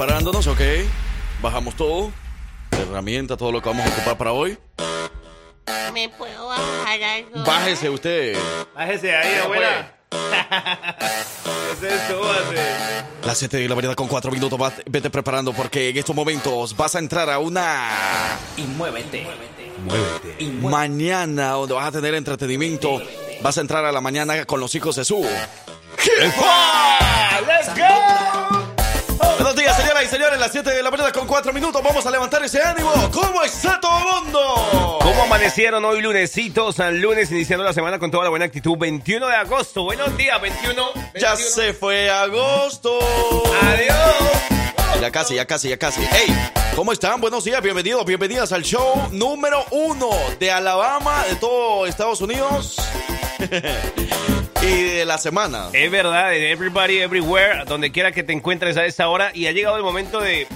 [0.00, 0.60] preparándonos, ¿ok?
[1.42, 2.10] Bajamos todo.
[2.70, 4.56] Herramienta, todo lo que vamos a ocupar para hoy.
[5.92, 7.44] ¿Me puedo bajar algo?
[7.44, 8.34] Bájese usted.
[8.74, 9.94] Bájese ahí, abuela.
[11.72, 12.56] Ese es súbase.
[13.26, 14.58] Las 7 de la mañana con 4 minutos.
[14.86, 17.90] Vete preparando porque en estos momentos vas a entrar a una
[18.56, 19.26] Y muévete.
[20.62, 23.02] mañana donde vas a tener entretenimiento.
[23.42, 25.22] Vas a entrar a la mañana con los hijos de su
[25.98, 27.40] jefa.
[27.46, 28.69] ¡Let's go!
[29.40, 30.38] Buenos días, señoras y señores.
[30.38, 31.82] Las 7 de la mañana con 4 minutos.
[31.82, 32.92] Vamos a levantar ese ánimo.
[33.10, 34.98] ¿Cómo está todo el mundo?
[35.00, 36.70] ¿Cómo amanecieron hoy lunesito?
[36.72, 38.76] San lunes iniciando la semana con toda la buena actitud.
[38.76, 39.84] 21 de agosto.
[39.84, 40.92] Buenos días, 21.
[41.14, 41.38] Ya 21.
[41.38, 42.98] se fue agosto.
[43.62, 45.00] Adiós.
[45.00, 46.02] Ya casi, ya casi, ya casi.
[46.12, 46.36] ¡Hey!
[46.76, 47.18] ¿Cómo están?
[47.18, 52.76] Buenos días, bienvenidos, bienvenidas al show número uno de Alabama, de todo Estados Unidos
[54.62, 55.68] y de la semana.
[55.72, 59.30] Es verdad, de Everybody Everywhere, donde quiera que te encuentres a esta hora.
[59.34, 60.46] Y ha llegado el momento de.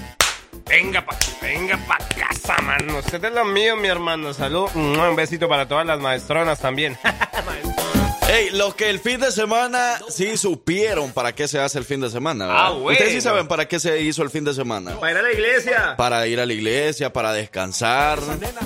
[0.69, 2.99] Venga pa, venga pa casa, mano.
[2.99, 4.33] Usted es lo mío, mi hermano.
[4.33, 4.69] Salud.
[4.75, 6.97] Un besito para todas las maestronas también.
[8.27, 12.01] Hey, los que el fin de semana sí supieron para qué se hace el fin
[12.01, 12.47] de semana.
[12.47, 12.63] ¿verdad?
[12.67, 12.91] Ah, bueno.
[12.93, 14.99] Ustedes sí saben para qué se hizo el fin de semana.
[14.99, 15.95] para ir a la iglesia.
[15.97, 18.19] Para ir a la iglesia, para descansar,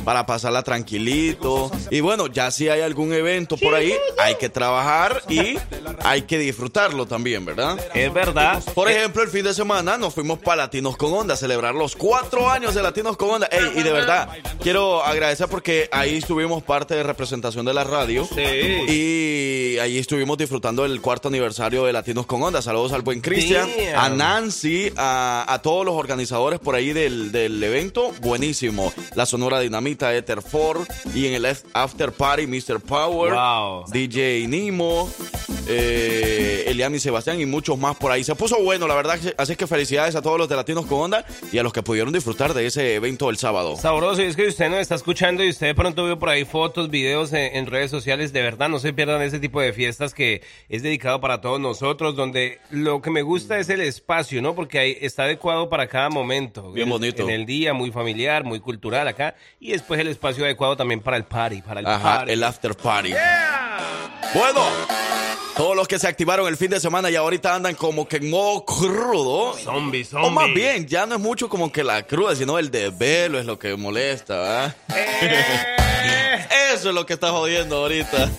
[0.04, 1.72] para pasarla tranquilito.
[1.90, 5.58] Y bueno, ya si hay algún evento por ahí, hay que trabajar y
[6.04, 7.78] hay que disfrutarlo también, ¿verdad?
[7.94, 8.62] Es verdad.
[8.74, 11.96] Por ejemplo, el fin de semana nos fuimos para Latinos con Onda a celebrar los
[11.96, 13.48] cuatro años de Latinos con Onda.
[13.50, 14.28] Ey, y de verdad,
[14.62, 18.24] quiero agradecer porque ahí estuvimos parte de representación de la radio.
[18.24, 18.42] Sí.
[18.88, 19.47] Y
[19.80, 22.62] ahí estuvimos disfrutando el cuarto aniversario de Latinos con Onda.
[22.62, 27.62] Saludos al buen Cristian, a Nancy, a, a todos los organizadores por ahí del, del
[27.62, 28.12] evento.
[28.20, 28.92] Buenísimo.
[29.14, 32.80] La Sonora Dinamita, Ether Ford y en el After Party, Mr.
[32.80, 33.84] Power, Wow.
[33.90, 35.10] DJ Nimo,
[35.66, 38.24] eh, Elian y Sebastián y muchos más por ahí.
[38.24, 39.18] Se puso bueno, la verdad.
[39.36, 42.12] Así que felicidades a todos los de Latinos con Onda y a los que pudieron
[42.12, 43.76] disfrutar de ese evento el sábado.
[43.76, 46.90] Sabroso, y es que usted nos está escuchando y usted pronto vio por ahí fotos,
[46.90, 50.42] videos en, en redes sociales, de verdad no se pierdan ese tipo de fiestas que
[50.68, 54.54] es dedicado para todos nosotros, donde lo que me gusta es el espacio, ¿no?
[54.54, 56.72] Porque ahí está adecuado para cada momento.
[56.72, 57.22] Bien En- bonito.
[57.22, 61.16] En el día, muy familiar, muy cultural acá, y después el espacio adecuado también para
[61.16, 62.32] el party, para el Ajá, party.
[62.32, 63.12] el after party.
[64.34, 64.60] Bueno,
[65.58, 68.30] todos los que se activaron el fin de semana y ahorita andan como que en
[68.30, 69.54] modo crudo.
[69.58, 70.28] Zombie, zombie.
[70.28, 73.44] O más bien, ya no es mucho como que la cruda, sino el desvelo es
[73.44, 74.76] lo que molesta, ¿verdad?
[74.94, 78.30] Eh, Eso es lo que está jodiendo ahorita.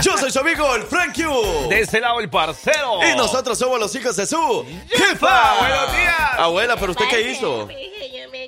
[0.00, 1.68] Yo soy su amigo, el Frank Q.
[1.68, 3.00] de ese lado el parcero.
[3.12, 5.06] Y nosotros somos los hijos de su ¡Jefa!
[5.08, 5.58] jefa.
[5.58, 6.20] ¡Buenos días!
[6.38, 7.68] Abuela, pero usted qué hizo?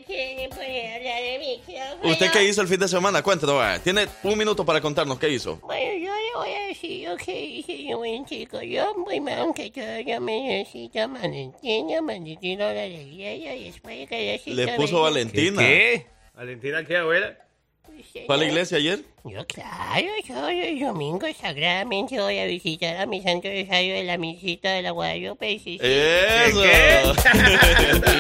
[0.09, 2.11] Micrófono.
[2.11, 3.23] ¿Usted qué hizo el fin de semana?
[3.23, 3.83] Cuéntanos, vaya.
[3.83, 5.57] tiene un minuto para contarnos qué hizo.
[5.57, 8.61] Bueno, yo le voy a decir lo que hice yo, buen chico.
[8.63, 14.41] Yo, muy mal que todo, yo me necesito Valentina, Valentina la alegría y después que.
[14.47, 15.03] Le puso ¿Qué?
[15.03, 15.63] Valentina.
[15.63, 16.07] ¿Qué?
[16.35, 17.39] ¿Valentina qué, abuela?
[18.27, 19.01] ¿Fue a la iglesia ayer?
[19.25, 24.19] Yo, claro, yo el domingo sagradamente voy a visitar a mi santo rosario de la
[24.19, 25.59] misita de la Guadalupe.
[25.59, 25.81] sí, sí.
[25.81, 26.63] ¡Eso!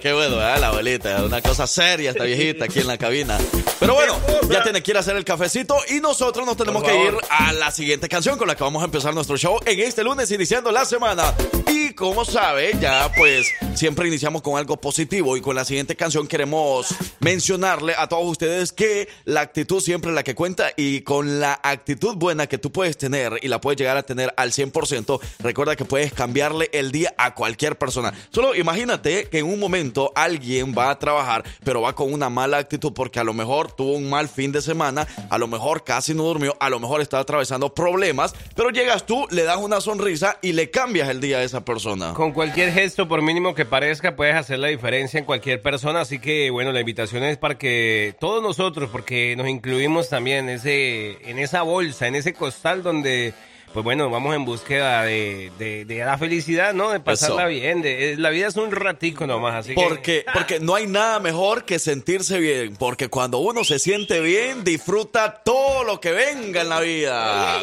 [0.00, 0.12] ¿Qué?
[0.12, 0.60] bueno, ¿verdad?
[0.60, 3.38] La abuelita, una cosa seria esta viejita aquí en la cabina.
[3.80, 4.16] Pero bueno,
[4.50, 7.52] ya tiene que ir a hacer el cafecito y nosotros nos tenemos que ir a
[7.52, 10.70] la siguiente canción con la que vamos a empezar nuestro show en este lunes iniciando
[10.70, 11.34] la semana.
[11.66, 16.26] Y como sabe, ya pues siempre iniciamos con algo positivo y con la siguiente canción
[16.26, 21.40] queremos mencionarle a todos ustedes que la actitud siempre es la que cuenta y con
[21.40, 25.20] la actitud buena que tú puedes tener y la puedes llegar a tener al 100%,
[25.40, 28.12] recuerda que puedes cambiarle el día a cualquier persona.
[28.30, 32.58] Solo imagínate que en un momento alguien va a trabajar, pero va con una mala
[32.58, 36.14] actitud porque a lo mejor tuvo un mal fin de semana, a lo mejor casi
[36.14, 40.38] no durmió, a lo mejor está atravesando problemas, pero llegas tú, le das una sonrisa
[40.42, 42.14] y le cambias el día a esa persona.
[42.14, 46.00] Con cualquier gesto, por mínimo que parezca, puedes hacer la diferencia en cualquier persona.
[46.00, 50.56] Así que, bueno, la invitación es para que todos nosotros, porque nos incluimos también en,
[50.56, 53.34] ese, en esa bolsa, en ese costal donde,
[53.72, 56.90] pues bueno, vamos en búsqueda de, de, de la felicidad, ¿no?
[56.90, 57.50] De pasarla Eso.
[57.50, 57.82] bien.
[57.82, 59.82] De, eh, la vida es un ratico nomás, así que...
[59.82, 62.76] Porque, porque no hay nada mejor que sentirse bien.
[62.76, 67.60] Porque cuando uno se siente bien, disfruta todo lo que venga en la vida.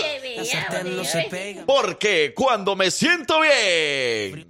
[1.66, 4.48] Porque cuando me siento bien,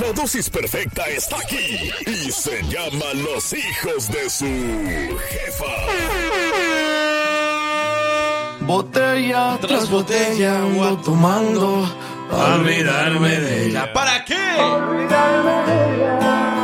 [0.00, 6.65] La dosis perfecta está aquí y se llama Los hijos de su jefa.
[8.66, 11.88] Botella tras botella ando tomando
[12.28, 13.92] para olvidarme de ella.
[13.92, 14.34] ¿Para qué?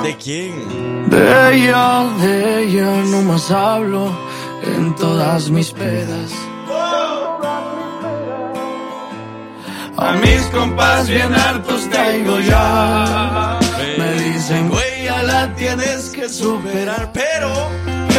[0.02, 1.08] ¿De quién?
[1.08, 4.10] De ella, de ella no más hablo
[4.64, 6.32] en todas mis pedas.
[9.96, 13.60] A mis compas bien hartos caigo ya.
[13.96, 17.52] Me dicen, güey, ya la tienes que superar, pero,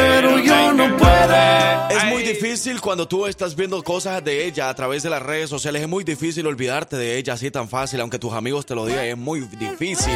[0.04, 1.90] pero yo no puedo.
[1.90, 5.50] Es muy difícil cuando tú estás viendo cosas de ella a través de las redes
[5.50, 5.82] sociales.
[5.82, 9.06] Es muy difícil olvidarte de ella así tan fácil, aunque tus amigos te lo digan.
[9.06, 10.16] Es muy difícil.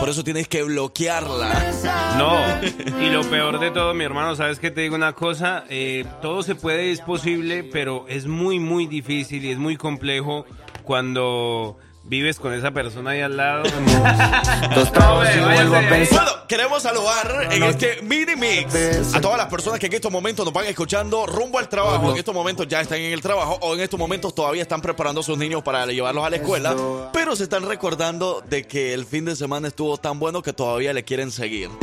[0.00, 1.72] Por eso tienes que bloquearla.
[2.18, 6.04] No, y lo peor de todo, mi hermano, sabes que te digo una cosa, Eh,
[6.20, 10.44] todo se puede, es posible, pero es muy, muy difícil y es muy complejo
[10.84, 13.62] cuando vives con esa persona ahí al lado.
[14.74, 16.24] Tostado si vuelvo a pensar.
[16.24, 20.44] Bueno, queremos saludar en este mini mix a todas las personas que en estos momentos
[20.44, 22.10] nos van escuchando rumbo al trabajo.
[22.10, 25.20] En estos momentos ya están en el trabajo o en estos momentos todavía están preparando
[25.20, 26.74] a sus niños para llevarlos a la escuela,
[27.12, 30.92] pero se están recordando de que el fin de semana estuvo tan bueno que todavía
[30.92, 31.70] le quieren seguir.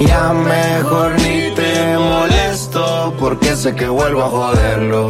[0.00, 5.08] Ya mejor ni te molesto porque sé que vuelvo a joderlo.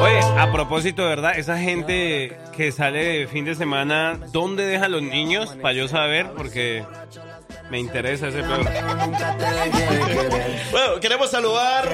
[0.00, 1.38] Oye, a propósito, ¿verdad?
[1.38, 5.56] Esa gente que sale de fin de semana, ¿dónde dejan los niños?
[5.60, 6.84] Para yo saber, porque
[7.70, 8.64] me interesa ese pedo.
[10.70, 11.88] Bueno, queremos saludar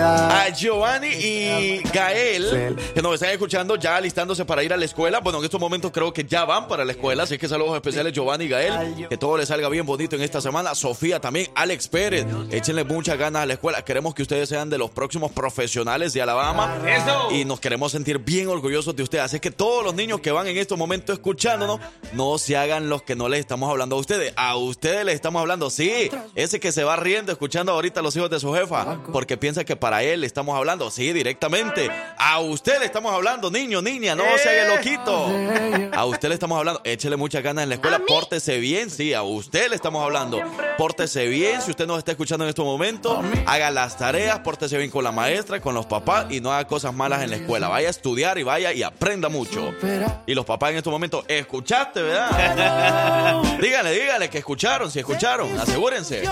[0.00, 5.20] a Giovanni y Gael, que nos están escuchando ya listándose para ir a la escuela.
[5.20, 8.12] Bueno, en estos momentos creo que ya van para la escuela, así que saludos especiales
[8.12, 10.74] Giovanni y Gael, que todo les salga bien bonito en esta semana.
[10.74, 13.82] Sofía también, Alex Pérez, échenle muchas ganas a la escuela.
[13.82, 16.78] Queremos que ustedes sean de los próximos profesionales de Alabama.
[16.86, 17.30] ¡Eso!
[17.32, 19.24] Y nos queremos sentir bien orgullosos de ustedes.
[19.24, 21.80] Así que todos los niños que van en estos momentos escuchándonos,
[22.12, 24.32] no se hagan los que no les estamos hablando a ustedes.
[24.36, 25.70] A ustedes les estamos hablando.
[25.70, 29.36] Sí, ese que se va riendo escuchando ahorita a los hijos de su jefa, porque
[29.36, 30.90] piensa que para él le estamos hablando.
[30.90, 31.88] Sí, directamente.
[32.18, 35.28] A usted le estamos hablando, niño, niña, no se haga loquito.
[35.96, 36.80] A usted le estamos hablando.
[36.82, 38.00] Échele muchas ganas en la escuela.
[38.06, 40.40] Pórtese bien, sí, a usted le estamos hablando.
[40.76, 41.62] Pórtese bien.
[41.62, 45.12] Si usted nos está escuchando en estos momentos, haga las tareas, pórtese bien con la
[45.12, 47.68] maestra, con los papás y no haga cosas malas en la escuela.
[47.68, 49.72] Vaya a estudiar y vaya y aprenda mucho.
[50.26, 53.40] Y los papás en estos momentos, escuchaste, ¿verdad?
[53.62, 56.22] díganle, díganle que escucharon, si escucharon, escucharon, asegúrense.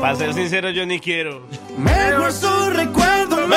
[0.00, 1.46] Para ser sincero, yo ni quiero.
[1.78, 3.56] Mejor su recuerdo me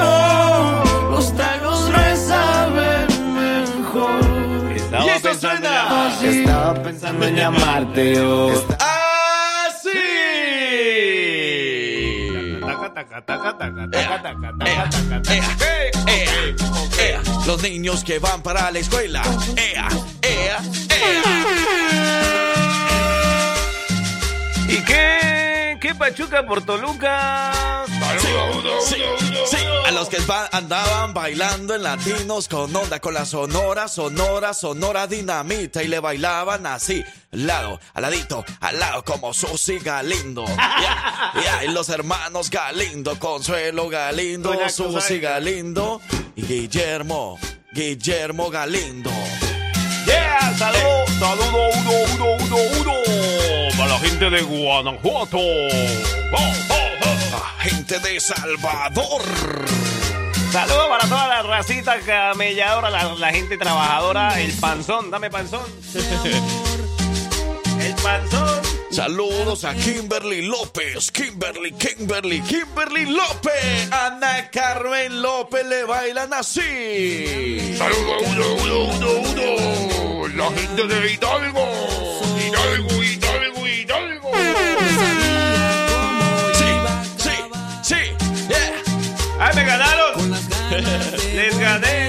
[0.00, 1.10] lo.
[1.10, 5.04] Los tragos me saben mejor.
[5.04, 6.12] Y eso suena.
[6.22, 6.38] En sí.
[6.40, 8.52] Estaba pensando en llamarte hoy.
[17.46, 19.22] Los niños que van para la escuela.
[19.56, 19.88] Ea,
[20.22, 20.58] ea,
[20.90, 21.65] ea.
[24.76, 25.78] ¿Y qué?
[25.80, 27.84] ¿Qué Pachuca por Toluca?
[28.84, 28.96] Sí,
[29.46, 29.56] sí,
[29.86, 30.18] a los que
[30.52, 36.66] andaban bailando en latinos con onda, con la sonora, sonora, sonora dinamita y le bailaban
[36.66, 40.44] así, lado, al ladito, al lado como Susi Galindo.
[40.46, 45.20] Ya, ya, y los hermanos Galindo, Consuelo Galindo, Susi.
[45.20, 46.02] Galindo
[46.34, 47.38] y Guillermo,
[47.72, 49.10] Guillermo Galindo.
[50.04, 53.45] Yeah, saludo, saludo, uno, uno, uno, uno.
[53.88, 55.38] La gente de Guanajuato.
[55.38, 55.68] Oh,
[56.32, 57.60] oh, oh.
[57.60, 59.22] Gente de Salvador.
[60.52, 65.62] Saludos para toda la racita camelladora, la, la gente trabajadora, el panzón, dame panzón.
[67.80, 68.60] el panzón.
[68.90, 73.92] Saludos a Kimberly López, Kimberly, Kimberly, Kimberly López.
[73.92, 77.74] Ana Carmen López le bailan así.
[77.76, 80.28] Saludos uno, uno, uno, uno.
[80.28, 81.68] La gente de Hidalgo,
[82.38, 82.95] Hidalgo.
[86.54, 86.70] Sí,
[87.18, 87.34] sí,
[87.82, 87.94] sí,
[88.48, 88.82] yeah.
[89.40, 90.36] ¡Ay, me ganaron!
[91.34, 92.06] Les gané.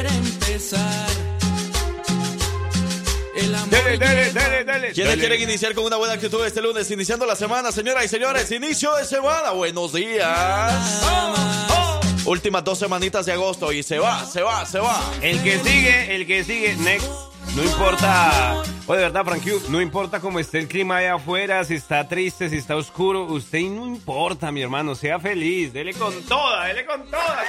[3.70, 4.92] Dele, dele, dele.
[4.94, 8.52] ¿Quiénes quieren iniciar con una buena actitud este lunes, iniciando la semana, señoras y señores?
[8.52, 11.02] Inicio de semana, buenos días.
[11.04, 15.00] Oh, Últimas dos semanitas de agosto y se va, se va, se va.
[15.22, 17.08] El que sigue, el que sigue, next.
[17.56, 21.64] No importa, o de verdad, Frank Hugh, no importa cómo esté el clima allá afuera,
[21.64, 26.14] si está triste, si está oscuro, usted no importa, mi hermano, sea feliz, dele con
[26.24, 27.44] toda, dele con toda.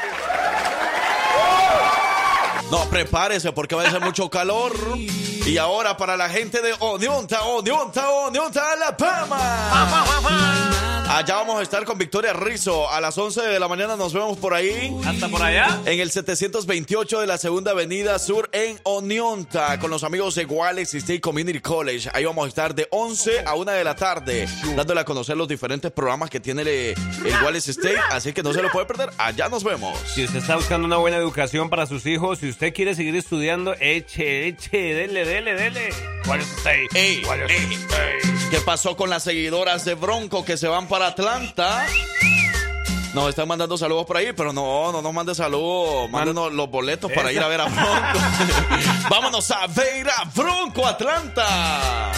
[2.71, 4.73] No, prepárese porque va a ser mucho calor.
[5.49, 10.69] Y ahora para la gente de Onionta, Onionta, Onionta, La Pama.
[11.11, 12.91] Allá vamos a estar con Victoria Rizzo.
[12.91, 14.95] A las 11 de la mañana nos vemos por ahí.
[15.07, 15.81] ¿Hasta por allá?
[15.87, 19.79] En el 728 de la Segunda Avenida Sur en Onionta.
[19.79, 22.11] Con los amigos de Wales State Community College.
[22.13, 24.47] Ahí vamos a estar de 11 a 1 de la tarde.
[24.77, 26.95] Dándole a conocer los diferentes programas que tiene el,
[27.43, 27.99] Wales State.
[28.11, 29.09] Así que no se lo puede perder.
[29.17, 29.99] Allá nos vemos.
[30.15, 33.75] Si usted está buscando una buena educación para sus hijos, si usted quiere seguir estudiando,
[33.81, 35.91] eche, eche, dele, dele, dele.
[36.27, 36.89] Wales State.
[36.95, 37.75] Ey, Wales ey.
[37.75, 38.49] State.
[38.51, 41.87] ¿Qué pasó con las seguidoras de Bronco que se van para Atlanta?
[43.15, 46.11] Nos están mandando saludos por ahí, pero no, no nos mande saludos.
[46.11, 48.19] Mándenos los boletos para ir a ver a Bronco.
[49.11, 52.13] Vámonos a ver a Bronco Atlanta.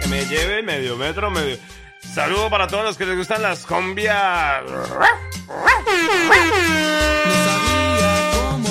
[0.00, 1.58] Que me lleve medio metro, medio.
[2.14, 4.62] Saludo para todos los que les gustan las combias.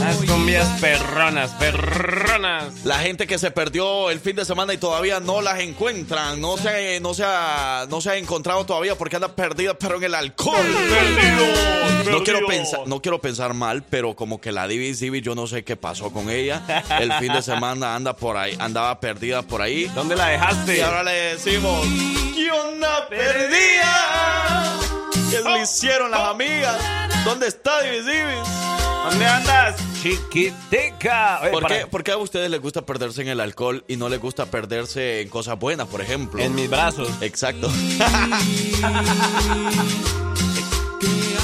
[0.04, 2.84] Las combias perronas, perronas.
[2.84, 6.58] La gente que se perdió el fin de semana y todavía no las encuentran, no
[6.58, 10.16] se, no se, ha, no se ha encontrado todavía porque anda perdida, pero en el
[10.16, 10.66] alcohol.
[12.12, 15.48] No quiero, pensar, no quiero pensar mal, pero como que la Divi Divi, yo no
[15.48, 16.62] sé qué pasó con ella.
[17.00, 19.86] El fin de semana anda por ahí, andaba perdida por ahí.
[19.96, 20.78] ¿Dónde la dejaste?
[20.78, 21.88] Y ahora le decimos,
[22.36, 25.03] ¿qué onda perdida?
[25.34, 26.78] ¿Qué le hicieron las amigas?
[27.26, 28.36] ¿Dónde está Divi Divi?
[29.10, 29.76] ¿Dónde andas?
[30.04, 31.40] Chiquiteca.
[31.42, 33.96] Oye, ¿Por para- qué, por qué a ustedes les gusta perderse en el alcohol y
[33.98, 36.40] no les gusta perderse en cosas buenas, por ejemplo?
[36.44, 37.10] En mis brazos.
[37.22, 37.68] Exacto.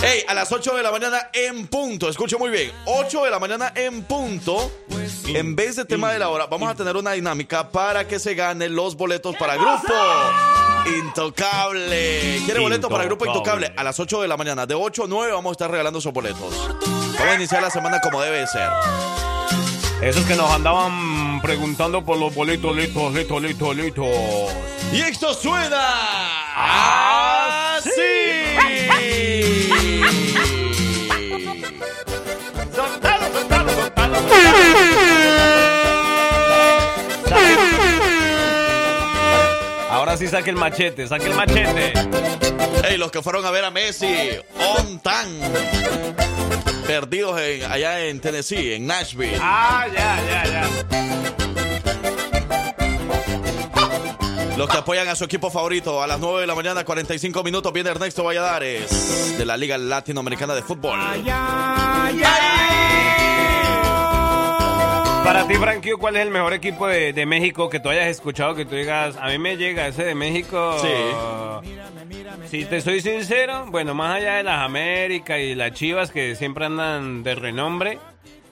[0.01, 3.37] Hey, a las 8 de la mañana en punto, escuche muy bien, 8 de la
[3.37, 4.71] mañana en punto,
[5.27, 8.33] en vez de tema de la hora, vamos a tener una dinámica para que se
[8.33, 9.93] ganen los boletos para Grupo
[10.85, 12.41] Intocable.
[12.45, 13.73] ¿Quiere boletos para Grupo Intocable.
[13.75, 16.13] A las 8 de la mañana, de 8 a 9 vamos a estar regalando esos
[16.13, 16.53] boletos.
[16.79, 18.69] Vamos a iniciar la semana como debe ser.
[20.01, 24.07] Esos que nos andaban preguntando por los boletos, litos, litos, litos, litos.
[24.93, 25.81] Y esto suena
[27.75, 27.91] así.
[32.73, 35.08] Soltalo, soltalo, soltalo.
[40.19, 41.93] Sí saque el machete, saque el machete.
[42.83, 44.15] Hey, los que fueron a ver a Messi,
[44.77, 45.27] on tan
[46.85, 49.37] perdidos en- allá en Tennessee, en Nashville.
[49.41, 50.67] Ah, ya, ya, ya.
[54.57, 57.71] Los que apoyan a su equipo favorito a las 9 de la mañana, 45 minutos,
[57.71, 60.99] viene Ernesto Valladares de la Liga Latinoamericana de Fútbol.
[65.29, 68.55] Para ti, Frankie, ¿cuál es el mejor equipo de, de México que tú hayas escuchado?
[68.55, 70.75] Que tú digas, a mí me llega ese de México.
[70.81, 71.67] Sí.
[72.47, 76.65] Si te soy sincero, bueno, más allá de las Américas y las Chivas que siempre
[76.65, 77.99] andan de renombre,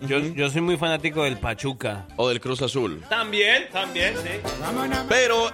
[0.01, 2.05] yo, yo soy muy fanático del Pachuca.
[2.15, 3.03] O del Cruz Azul.
[3.09, 4.29] También, también, sí.
[5.09, 5.51] Pero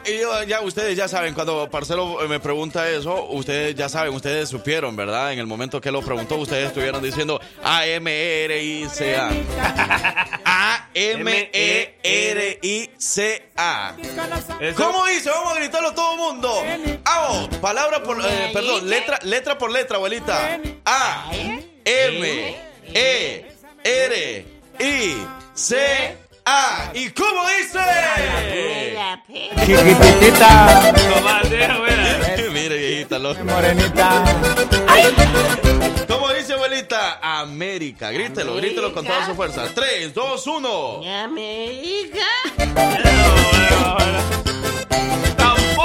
[0.47, 4.95] ya ustedes ya saben, cuando Parcelo eh, me pregunta eso, ustedes ya saben, ustedes supieron,
[4.95, 5.33] ¿verdad?
[5.33, 9.29] En el momento que lo preguntó, ustedes estuvieron diciendo A-M-E-R-I-C-A.
[12.73, 13.95] A-M-E-R-I-C-A.
[14.59, 15.29] Eso- ¿Cómo dice?
[15.29, 16.63] Vamos a gritarlo todo el mundo.
[17.03, 20.59] Vamos, palabra por, eh, perdón, letra, letra por letra, abuelita.
[20.85, 21.31] A,
[21.85, 22.55] M,
[22.93, 23.45] E,
[23.83, 24.45] R,
[24.79, 26.91] I, C, A.
[26.93, 27.79] ¿Y cómo dice?
[28.53, 29.21] Mira.
[32.51, 33.43] Mire, viejita, loco.
[33.43, 34.23] morenita.
[36.07, 37.19] ¿Cómo dice, abuelita?
[37.21, 38.11] América.
[38.11, 39.65] Grítelo, grítelo con toda su fuerza.
[39.73, 41.01] 3, 2, 1.
[41.23, 42.27] América.
[45.35, 45.83] Tampoco.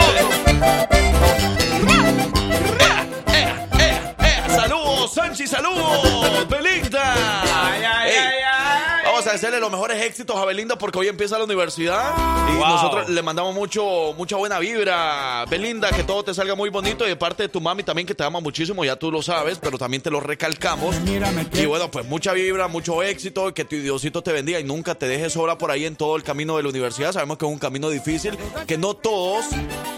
[5.29, 5.47] ¡Saludos, Sanchi!
[5.47, 6.49] ¡Saludos!
[6.49, 7.43] ¡Belinda!
[7.43, 8.58] Ay, ay, Ey, ay, ay.
[9.29, 12.15] A hacerle los mejores éxitos a Belinda porque hoy empieza la universidad
[12.51, 12.67] y Wow.
[12.67, 15.45] nosotros le mandamos mucho, mucha buena vibra.
[15.51, 18.15] Belinda, que todo te salga muy bonito y de parte de tu mami también que
[18.15, 20.97] te ama muchísimo, ya tú lo sabes, pero también te lo recalcamos.
[21.53, 25.07] Y bueno, pues mucha vibra, mucho éxito, que tu Diosito te bendiga y nunca te
[25.07, 27.13] dejes sola por ahí en todo el camino de la universidad.
[27.13, 29.45] Sabemos que es un camino difícil, que no todos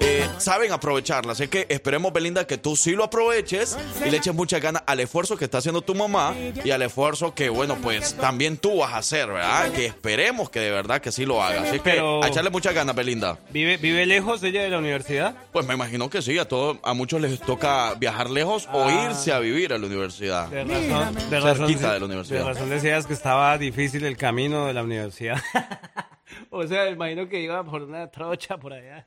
[0.01, 1.33] eh, saben aprovecharla.
[1.33, 5.01] Así que esperemos, Belinda, que tú sí lo aproveches y le eches mucha ganas al
[5.01, 6.35] esfuerzo que está haciendo tu mamá
[6.65, 9.71] y al esfuerzo que, bueno, pues también tú vas a hacer, ¿verdad?
[9.73, 11.63] Que esperemos que de verdad que sí lo hagas.
[11.69, 13.39] Así que Pero- a echarle muchas ganas, Belinda.
[13.51, 15.35] ¿Vive, ¿Vive lejos ella de la universidad?
[15.53, 19.07] Pues me imagino que sí, a todos, a muchos les toca viajar lejos o Ah.
[19.09, 20.49] irse a vivir a la universidad.
[20.49, 22.39] De razón, de razón, cerquita de la universidad.
[22.41, 25.37] De razón decías que estaba difícil el camino de la universidad.
[26.51, 29.07] o sea, imagino que iba por una trocha por allá.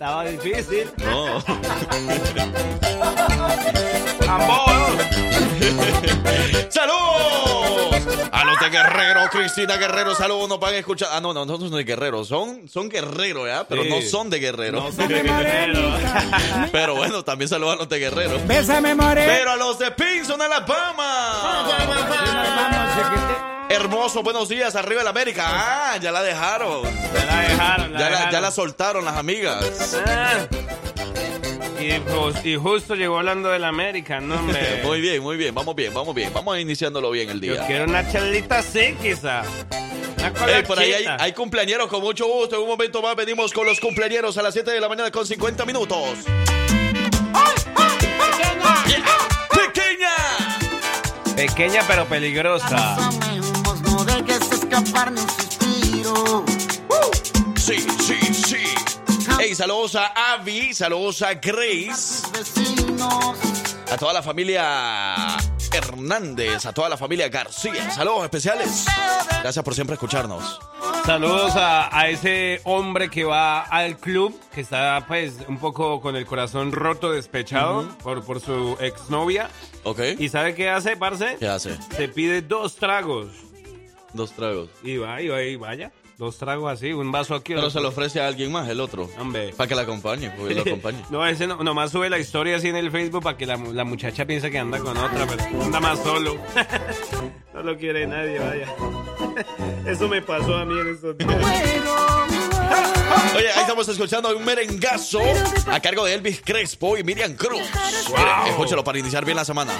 [0.00, 0.90] Estaba difícil.
[0.96, 1.42] No.
[6.70, 8.06] ¡Saludos!
[8.32, 11.10] A los de Guerrero, Cristina Guerrero, saludos, nos van a escuchar.
[11.12, 13.64] Ah, no, no, no son de Guerrero, son, son Guerrero, ¿ya?
[13.64, 13.90] Pero Sí.
[13.90, 14.80] no son de Guerrero.
[14.80, 15.92] No sé qué guerrero.
[16.72, 18.38] Pero bueno, también saludos a los de Guerrero.
[18.46, 19.26] Bésame, more.
[19.26, 21.66] Pero a los de Pinson, Alabama.
[23.70, 25.44] Hermoso, buenos días, arriba la América.
[25.46, 26.82] Ah, ya la dejaron.
[27.14, 28.32] Ya la dejaron, la Ya la, dejaron.
[28.32, 29.96] ya la soltaron las amigas.
[30.06, 30.38] Ah.
[31.78, 34.80] Y, jus- y justo llegó hablando del América, no, hombre.
[34.84, 36.32] Muy bien, muy bien, vamos bien, vamos bien.
[36.34, 37.66] Vamos iniciándolo bien el Yo día.
[37.66, 39.42] quiero una charlita así, quizá.
[40.18, 42.56] Una Ey, por ahí hay, hay cumpleañeros con mucho gusto.
[42.56, 45.24] En un momento más venimos con los cumpleañeros a las 7 de la mañana con
[45.26, 46.18] 50 minutos.
[49.54, 51.36] ¡Pequeña!
[51.36, 53.10] Pequeña pero peligrosa.
[54.70, 56.44] Escapar ni un suspiro.
[57.56, 58.64] Sí, sí, sí.
[59.38, 63.36] Hey, saludos a Avi, saludos a Grace, Vecinos,
[63.90, 65.36] a toda la familia
[65.72, 67.90] Hernández, a toda la familia García.
[67.90, 68.86] Saludos especiales.
[69.42, 70.60] Gracias por siempre escucharnos.
[71.04, 76.14] Saludos a, a ese hombre que va al club, que está pues un poco con
[76.14, 79.50] el corazón roto, despechado por, por su exnovia.
[79.82, 80.00] ¿Ok?
[80.18, 81.38] ¿Y sabe qué hace, parce?
[81.40, 81.76] ¿Qué hace?
[81.96, 83.28] Se pide dos tragos.
[84.12, 84.68] Dos tragos.
[84.82, 85.92] Y va, y va, y vaya.
[86.18, 87.54] Dos tragos así, un vaso aquí.
[87.54, 89.08] Pero otro- se lo ofrece a alguien más, el otro.
[89.18, 89.54] Hombre.
[89.56, 91.02] Para que la acompañe, porque lo acompañe.
[91.08, 93.84] No, ese no, nomás sube la historia así en el Facebook para que la, la
[93.84, 96.36] muchacha piense que anda con otra, pero anda más solo.
[97.54, 98.66] no lo quiere nadie, vaya.
[99.90, 101.30] Eso me pasó a mí en estos días.
[103.36, 105.20] Oye, ahí estamos escuchando un merengazo
[105.70, 107.62] a cargo de Elvis Crespo y Miriam Cruz.
[108.10, 109.72] Mire, escúchalo para iniciar bien la semana.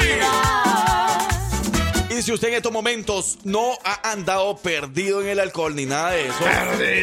[0.00, 0.33] see.
[2.16, 6.12] Y si usted en estos momentos no ha andado perdido en el alcohol ni nada
[6.12, 6.44] de eso,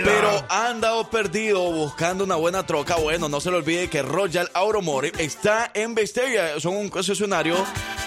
[0.06, 4.50] pero ha andado perdido buscando una buena troca, bueno, no se le olvide que Royal
[4.54, 6.58] Automotive está en Vesteria.
[6.62, 7.58] Son un concesionario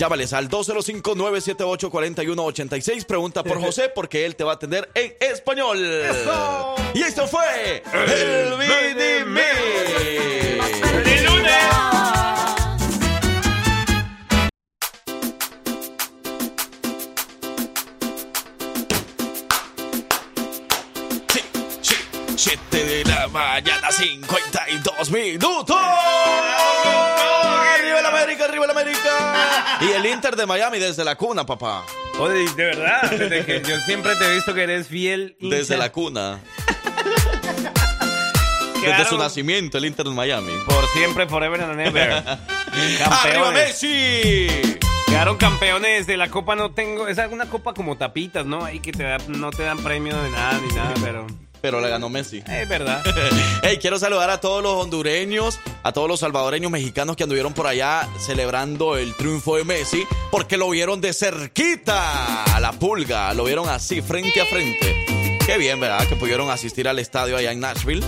[0.00, 3.04] Llámales al 205-978-4186.
[3.04, 5.78] Pregunta por José porque él te va a atender en español.
[6.94, 9.42] Y esto fue el Vidime.
[11.04, 11.52] ¡Feliz lunes!
[21.30, 21.40] Sí,
[21.82, 21.94] sí,
[22.36, 25.76] 7 de la mañana, 52 minutos.
[28.60, 29.78] ¡Arriba el América!
[29.80, 31.84] Y el Inter de Miami desde la cuna, papá.
[32.18, 35.36] Oye, de verdad, desde que yo siempre te he visto que eres fiel.
[35.40, 36.40] Desde la cuna.
[38.80, 40.52] Desde su nacimiento, el Inter de Miami.
[40.66, 42.12] Por siempre, forever and ever.
[42.12, 43.52] ¡Arriba Campeones.
[43.52, 44.78] Messi!
[45.06, 47.06] Quedaron campeones de la copa, no tengo.
[47.06, 48.64] Es una copa como tapitas, ¿no?
[48.64, 51.26] Ahí que te da- no te dan premio de nada ni nada, pero.
[51.60, 52.42] Pero la ganó Messi.
[52.46, 53.02] Es verdad.
[53.62, 57.66] Hey, quiero saludar a todos los hondureños, a todos los salvadoreños mexicanos que anduvieron por
[57.66, 63.44] allá celebrando el triunfo de Messi, porque lo vieron de cerquita a la pulga, lo
[63.44, 65.38] vieron así, frente a frente.
[65.44, 66.08] Qué bien, ¿verdad?
[66.08, 68.04] Que pudieron asistir al estadio allá en Nashville.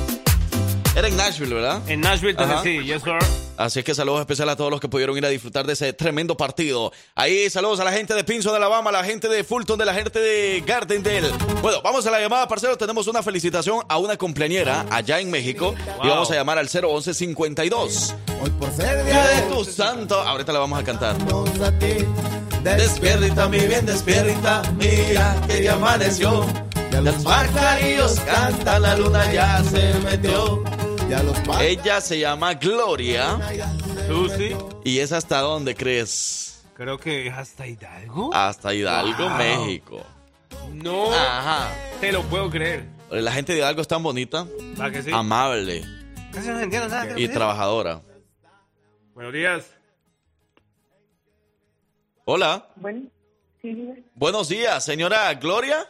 [0.95, 1.81] Era en Nashville, ¿verdad?
[1.89, 2.63] En Nashville, Ajá.
[2.63, 3.19] Tennessee, yes, sir.
[3.57, 5.93] Así es que saludos especiales a todos los que pudieron ir a disfrutar de ese
[5.95, 6.93] tremendo partido.
[7.15, 9.95] Ahí saludos a la gente de Pinson, Alabama, a la gente de Fulton, de la
[9.95, 11.31] gente de Gardendale.
[11.63, 12.77] Bueno, vamos a la llamada, parcero.
[12.77, 15.75] Tenemos una felicitación a una cumpleañera allá en México.
[16.03, 18.15] Y vamos a llamar al 011 52.
[18.43, 20.17] Hoy por ser Día de tu santo.
[20.21, 21.17] Ahorita la vamos a cantar.
[21.17, 22.05] a ti.
[22.63, 24.63] Despierta, mi bien, despierta.
[24.77, 26.45] Mira que ya amaneció.
[26.91, 30.63] Ya los pajarillos cantan, la luna ya se metió.
[31.61, 33.39] Ella se llama Gloria.
[34.09, 34.57] ¿Tú sí?
[34.85, 36.65] ¿Y es hasta dónde crees?
[36.75, 38.31] Creo que es hasta Hidalgo.
[38.35, 39.37] Hasta Hidalgo, Wow.
[39.37, 40.07] México.
[40.73, 41.69] No Ajá.
[42.01, 42.87] te lo puedo creer.
[43.11, 44.47] La gente de Hidalgo es tan bonita,
[44.77, 45.11] ¿Para que sí?
[45.13, 45.85] amable
[46.33, 47.19] Casi no entiendo nada.
[47.19, 48.01] y trabajadora.
[49.15, 49.67] Buenos días.
[52.25, 52.69] Hola.
[52.77, 53.03] Bueno,
[53.61, 53.95] Sí, diga.
[54.15, 55.87] Buenos días, señora Gloria.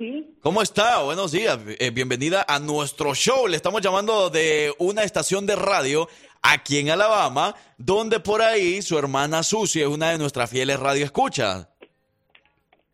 [0.00, 0.34] Sí.
[0.40, 1.02] ¿Cómo está?
[1.02, 1.58] Buenos días.
[1.78, 3.46] Eh, bienvenida a nuestro show.
[3.46, 6.08] Le estamos llamando de una estación de radio
[6.40, 11.68] aquí en Alabama, donde por ahí su hermana Susi es una de nuestras fieles radioescuchas.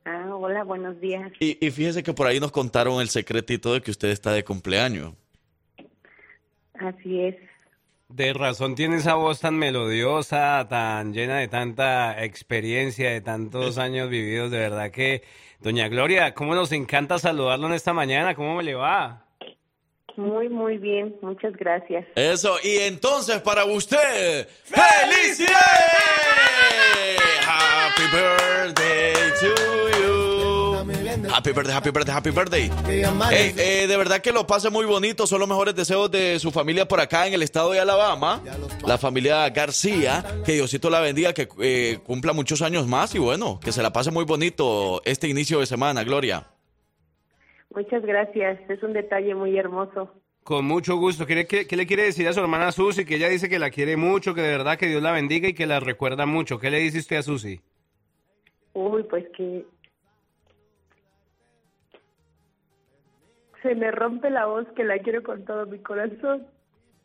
[0.05, 1.31] Ah, hola, buenos días.
[1.39, 4.45] Y, y fíjese que por ahí nos contaron el secretito de que usted está de
[4.45, 5.15] cumpleaños.
[6.75, 7.37] Así es.
[8.09, 14.11] De razón tiene esa voz tan melodiosa, tan llena de tanta experiencia, de tantos años
[14.11, 14.51] vividos.
[14.51, 15.23] De verdad que,
[15.61, 18.35] doña Gloria, cómo nos encanta saludarlo en esta mañana.
[18.35, 19.23] ¿Cómo me le va?
[20.17, 21.15] Muy, muy bien.
[21.21, 22.07] Muchas gracias.
[22.15, 25.57] Eso, y entonces para usted, ¡Felicidades!
[27.47, 29.55] Happy birthday to
[30.01, 30.26] you.
[31.25, 32.71] Happy birthday, happy birthday, happy birthday.
[33.33, 35.27] Ey, eh, de verdad que lo pase muy bonito.
[35.27, 38.43] Son los mejores deseos de su familia por acá en el estado de Alabama.
[38.87, 40.25] La familia García.
[40.45, 43.93] Que Diosito la bendiga, que eh, cumpla muchos años más y bueno, que se la
[43.93, 46.47] pase muy bonito este inicio de semana, Gloria.
[47.75, 48.59] Muchas gracias.
[48.71, 50.13] Es un detalle muy hermoso.
[50.45, 51.27] Con mucho gusto.
[51.27, 53.05] ¿Qué, qué- qué le quiere decir a su hermana Susi?
[53.05, 55.55] Que ella dice que la quiere mucho, que de verdad que Dios la bendiga y
[55.55, 56.59] que la recuerda mucho.
[56.61, 57.61] ¿Qué le dice usted a Susi?
[58.73, 59.65] Uy, pues que
[63.63, 66.47] se me rompe la voz que la quiero con todo mi corazón.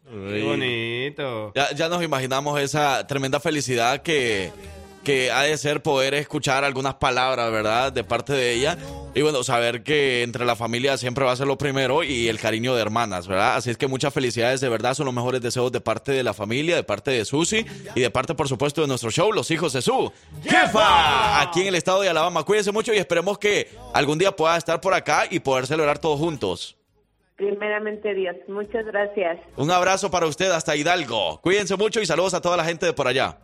[0.10, 1.52] Qué bonito.
[1.56, 4.52] Ya, ya nos imaginamos esa tremenda felicidad que,
[5.04, 7.94] que ha de ser poder escuchar algunas palabras, ¿verdad?
[7.94, 8.78] De parte de ella.
[9.14, 12.40] Y bueno, saber que entre la familia siempre va a ser lo primero y el
[12.40, 13.58] cariño de hermanas, ¿verdad?
[13.58, 16.34] Así es que muchas felicidades, de verdad, son los mejores deseos de parte de la
[16.34, 19.74] familia, de parte de Susi y de parte, por supuesto, de nuestro show, Los Hijos
[19.74, 20.10] de Su
[20.44, 22.44] Jefa, aquí en el estado de Alabama.
[22.44, 26.18] Cuídense mucho y esperemos que algún día pueda estar por acá y poder celebrar todos
[26.18, 26.78] juntos.
[27.36, 28.36] Primeramente Dios.
[28.48, 29.40] Muchas gracias.
[29.58, 31.42] Un abrazo para usted hasta Hidalgo.
[31.42, 33.40] Cuídense mucho y saludos a toda la gente de por allá.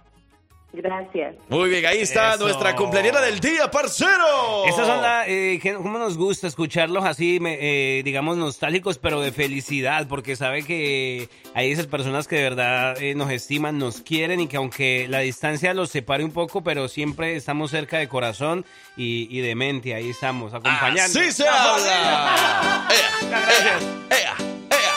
[0.73, 1.33] Gracias.
[1.49, 2.43] Muy bien, ahí está Eso.
[2.43, 4.65] nuestra cumpleañera del día, parcero.
[4.67, 9.31] Esas son las, eh, cómo nos gusta escucharlos así, me- eh, digamos, nostálgicos, pero de
[9.31, 14.39] felicidad, porque sabe que hay esas personas que de verdad eh, nos estiman, nos quieren
[14.41, 18.63] y que aunque la distancia los separe un poco, pero siempre estamos cerca de corazón
[18.97, 21.07] y, y de mente, ahí estamos, acompañando.
[21.07, 22.87] ¡Sí se habla!
[22.91, 23.83] ¡Ea, Gracias.
[24.11, 24.35] ea,
[24.69, 24.95] ea!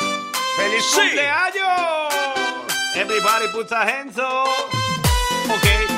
[0.57, 1.01] ¡Feliz Sí.
[1.01, 2.15] cumpleaños!
[2.97, 4.49] Everybody put their hands up.
[5.51, 5.90] Ok, ok,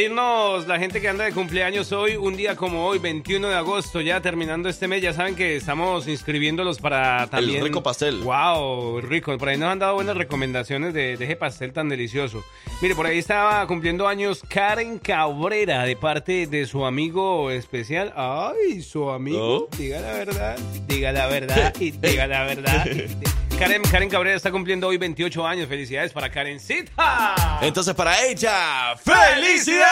[0.00, 4.00] despedirnos, la gente que anda de cumpleaños hoy, un día como hoy, 21 de agosto,
[4.00, 7.62] ya terminando este mes, ya saben que estamos inscribiéndolos para también...
[7.62, 8.22] rico pastel.
[8.22, 9.02] ¡Wow!
[9.02, 9.36] Rico.
[9.36, 12.42] Por ahí nos han dado buenas recomendaciones de, de ese pastel tan delicioso.
[12.80, 18.14] Mire, por ahí estaba cumpliendo años Karen Cabrera, de parte de su amigo especial.
[18.16, 19.68] ¡Ay, su amigo!
[19.70, 19.76] ¿Oh?
[19.76, 22.86] Diga la verdad, diga la verdad y diga la verdad.
[23.60, 25.68] Karen, Karen Cabrera está cumpliendo hoy 28 años.
[25.68, 27.58] Felicidades para Karencita.
[27.60, 29.89] Entonces, para ella, ¡felicidades!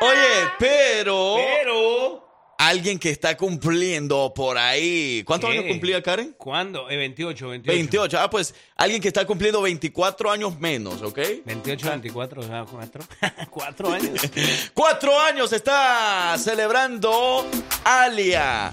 [0.00, 2.28] Oye, pero, Pero...
[2.58, 5.22] alguien que está cumpliendo por ahí.
[5.24, 5.58] ¿Cuántos ¿Qué?
[5.58, 6.34] años cumplía Karen?
[6.36, 6.88] ¿Cuándo?
[6.90, 7.76] Eh, 28, 28.
[7.76, 8.18] 28.
[8.20, 11.18] Ah, pues alguien que está cumpliendo 24 años menos, ¿ok?
[11.44, 13.04] 28, 24, o sea, 4.
[13.50, 14.20] 4 años.
[14.74, 17.46] Cuatro años está celebrando
[17.84, 18.72] Alia.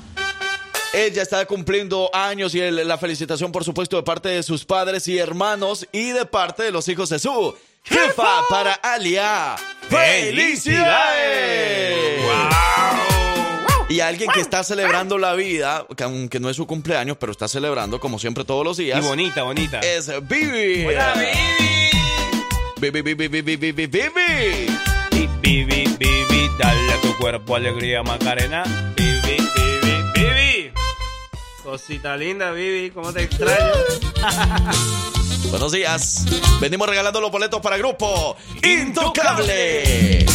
[0.94, 5.08] Ella está cumpliendo años y el- la felicitación, por supuesto, de parte de sus padres
[5.08, 9.56] y hermanos y de parte de los hijos de su jefa para Alia.
[9.90, 12.24] ¡Felicidades!
[13.90, 17.48] Y alguien que está celebrando la vida, que aunque no es su cumpleaños, pero está
[17.48, 19.82] celebrando como siempre todos los Y días, bonita, bonita.
[19.82, 20.88] es Vivi.
[22.78, 24.68] Vivi, Vivi, Vivi, Vivi, Vivi.
[25.12, 28.64] Y Vivi, Vivi, dale a tu cuerpo alegría, Macarena.
[28.96, 30.72] Vivi, Vivi, Vivi.
[31.64, 33.74] Cosita linda, Vivi, ¿cómo te extraño?
[35.54, 36.26] Buenos días.
[36.60, 40.26] Venimos regalando los boletos para el grupo Intocable.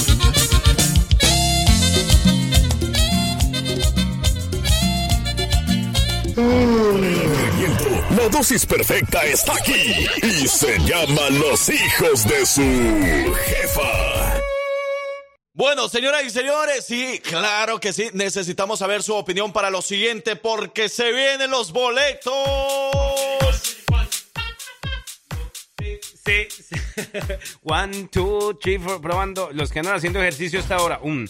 [8.17, 14.39] La dosis perfecta está aquí y se llama Los hijos de su jefa.
[15.53, 18.09] Bueno, señoras y señores, sí, claro que sí.
[18.13, 23.18] Necesitamos saber su opinión para lo siguiente porque se vienen los boletos.
[26.29, 26.47] Sí.
[27.65, 29.01] One, two, three, four.
[29.01, 29.51] Probando.
[29.53, 31.01] Los que andan haciendo ejercicio hasta ahora.
[31.03, 31.29] Un,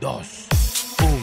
[0.00, 0.46] dos,
[1.02, 1.20] un,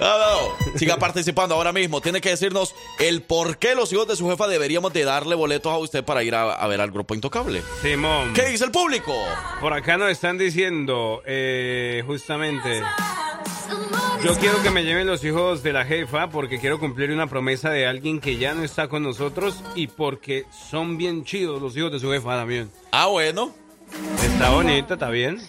[0.00, 0.78] No, no.
[0.78, 2.00] Siga participando ahora mismo.
[2.00, 5.72] Tiene que decirnos el por qué los hijos de su jefa deberíamos de darle boletos
[5.72, 7.62] a usted para ir a, a ver al grupo Intocable.
[7.80, 8.34] Simón.
[8.34, 9.14] ¿Qué dice el público?
[9.60, 12.82] Por acá nos están diciendo, eh, justamente,
[14.24, 17.70] yo quiero que me lleven los hijos de la jefa porque quiero cumplir una promesa
[17.70, 21.92] de alguien que ya no está con nosotros y porque son bien chidos los hijos
[21.92, 22.70] de su jefa también.
[22.90, 23.54] Ah, bueno.
[24.22, 25.40] Está bonito, está bien.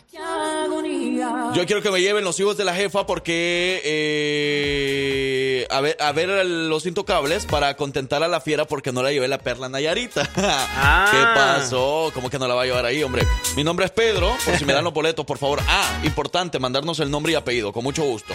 [1.53, 6.11] Yo quiero que me lleven los hijos de la jefa porque eh, a ver a
[6.11, 10.29] ver los intocables para contentar a la fiera porque no la llevé la perla Nayarita.
[10.77, 11.07] Ah.
[11.09, 12.11] ¿Qué pasó?
[12.13, 13.25] ¿Cómo que no la va a llevar ahí, hombre?
[13.55, 15.59] Mi nombre es Pedro, por si me dan los boletos, por favor.
[15.67, 18.33] Ah, importante, mandarnos el nombre y apellido, con mucho gusto.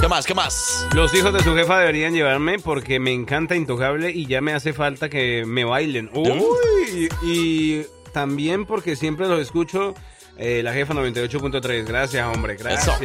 [0.00, 0.26] ¿Qué más?
[0.26, 0.86] ¿Qué más?
[0.94, 4.72] Los hijos de su jefa deberían llevarme porque me encanta Intocable y ya me hace
[4.72, 6.10] falta que me bailen.
[6.14, 7.82] Uy, y
[8.14, 9.92] también porque siempre los escucho
[10.38, 11.84] eh, la jefa 98.3.
[11.84, 12.98] Gracias, hombre, gracias.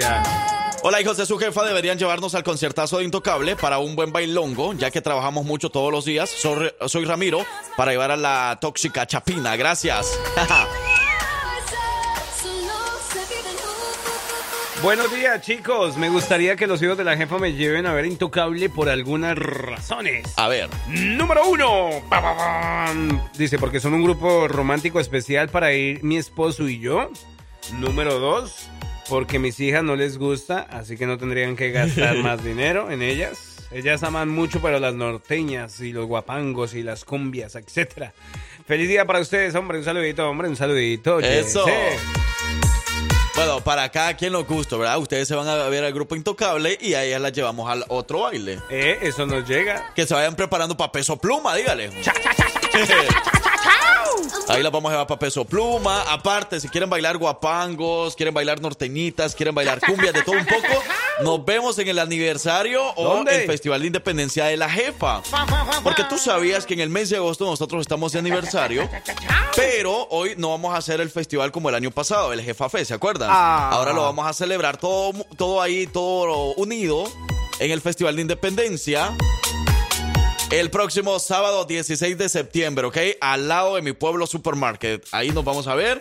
[0.81, 4.73] Hola, hijos de su jefa, deberían llevarnos al conciertazo de Intocable para un buen bailongo,
[4.73, 6.29] ya que trabajamos mucho todos los días.
[6.29, 7.45] Soy, soy Ramiro,
[7.75, 9.57] para llevar a la tóxica Chapina.
[9.57, 10.17] Gracias.
[14.81, 15.97] Buenos días, chicos.
[15.97, 19.37] Me gustaría que los hijos de la jefa me lleven a ver Intocable por algunas
[19.37, 20.25] razones.
[20.37, 20.69] a ver.
[20.87, 21.89] Número uno.
[22.09, 23.21] Pa, pa, pam.
[23.37, 27.09] Dice, porque son un grupo romántico especial para ir mi esposo y yo.
[27.73, 28.69] Número dos,
[29.09, 33.01] porque mis hijas no les gusta, así que no tendrían que gastar más dinero en
[33.01, 33.67] ellas.
[33.71, 38.13] Ellas aman mucho, pero las norteñas y los guapangos y las cumbias, etcétera.
[38.65, 39.77] Feliz día para ustedes, hombre.
[39.77, 40.47] Un saludito, hombre.
[40.47, 41.19] Un saludito.
[41.19, 41.65] Eso.
[43.39, 44.99] Bueno, para cada quien lo gusto, ¿verdad?
[44.99, 48.23] Ustedes se van a ver al grupo Intocable y a ellas las llevamos al otro
[48.23, 48.59] baile.
[48.69, 49.93] Eh, eso nos llega.
[49.95, 51.89] Que se vayan preparando para peso pluma, dígale.
[54.49, 56.01] Ahí las vamos a llevar para peso pluma.
[56.11, 60.83] Aparte, si quieren bailar guapangos, quieren bailar norteñitas, quieren bailar cumbias, de todo un poco,
[61.23, 65.21] nos vemos en el aniversario o el Festival de Independencia de la Jefa.
[65.83, 68.89] Porque tú sabías que en el mes de agosto nosotros estamos de aniversario,
[69.55, 72.85] pero hoy no vamos a hacer el festival como el año pasado, el Jefa Fe,
[72.85, 73.29] ¿se acuerdan?
[73.31, 73.69] Ah.
[73.71, 77.11] Ahora lo vamos a celebrar todo, todo ahí, todo unido
[77.59, 79.15] en el Festival de Independencia.
[80.51, 82.97] El próximo sábado 16 de septiembre, ¿ok?
[83.21, 85.05] Al lado de mi pueblo supermarket.
[85.11, 85.99] Ahí nos vamos a ver.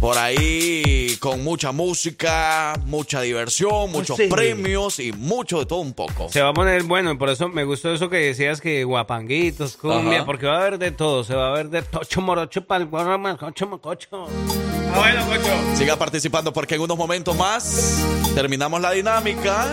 [0.00, 4.26] Por ahí con mucha música, mucha diversión, muchos Sí.
[4.28, 6.28] premios y mucho de todo un poco.
[6.30, 9.76] Se va a poner bueno, y por eso me gustó eso que decías que guapanguitos,
[9.76, 10.26] cumbia, Ajá.
[10.26, 12.90] porque va a haber de todo, se va a ver de tocho morocho para el
[13.38, 14.08] cocho mococho.
[14.12, 15.76] Ah, bueno, cocho.
[15.76, 17.98] Siga participando porque en unos momentos más
[18.34, 19.66] terminamos la dinámica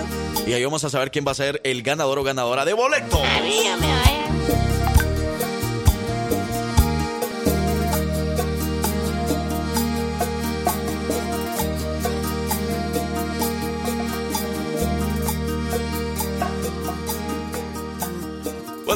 [0.47, 3.19] y ahí vamos a saber quién va a ser el ganador o ganadora de boletos.
[3.21, 4.62] A mí no me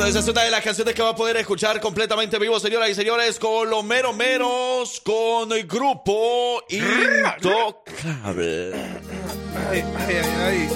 [0.07, 2.89] esa es una de las canciones que va a poder escuchar completamente en vivo, señoras
[2.89, 7.73] y señores, con los mero meros, con el grupo Intocable.
[9.69, 10.15] Ay, ay,
[10.45, 10.69] ay.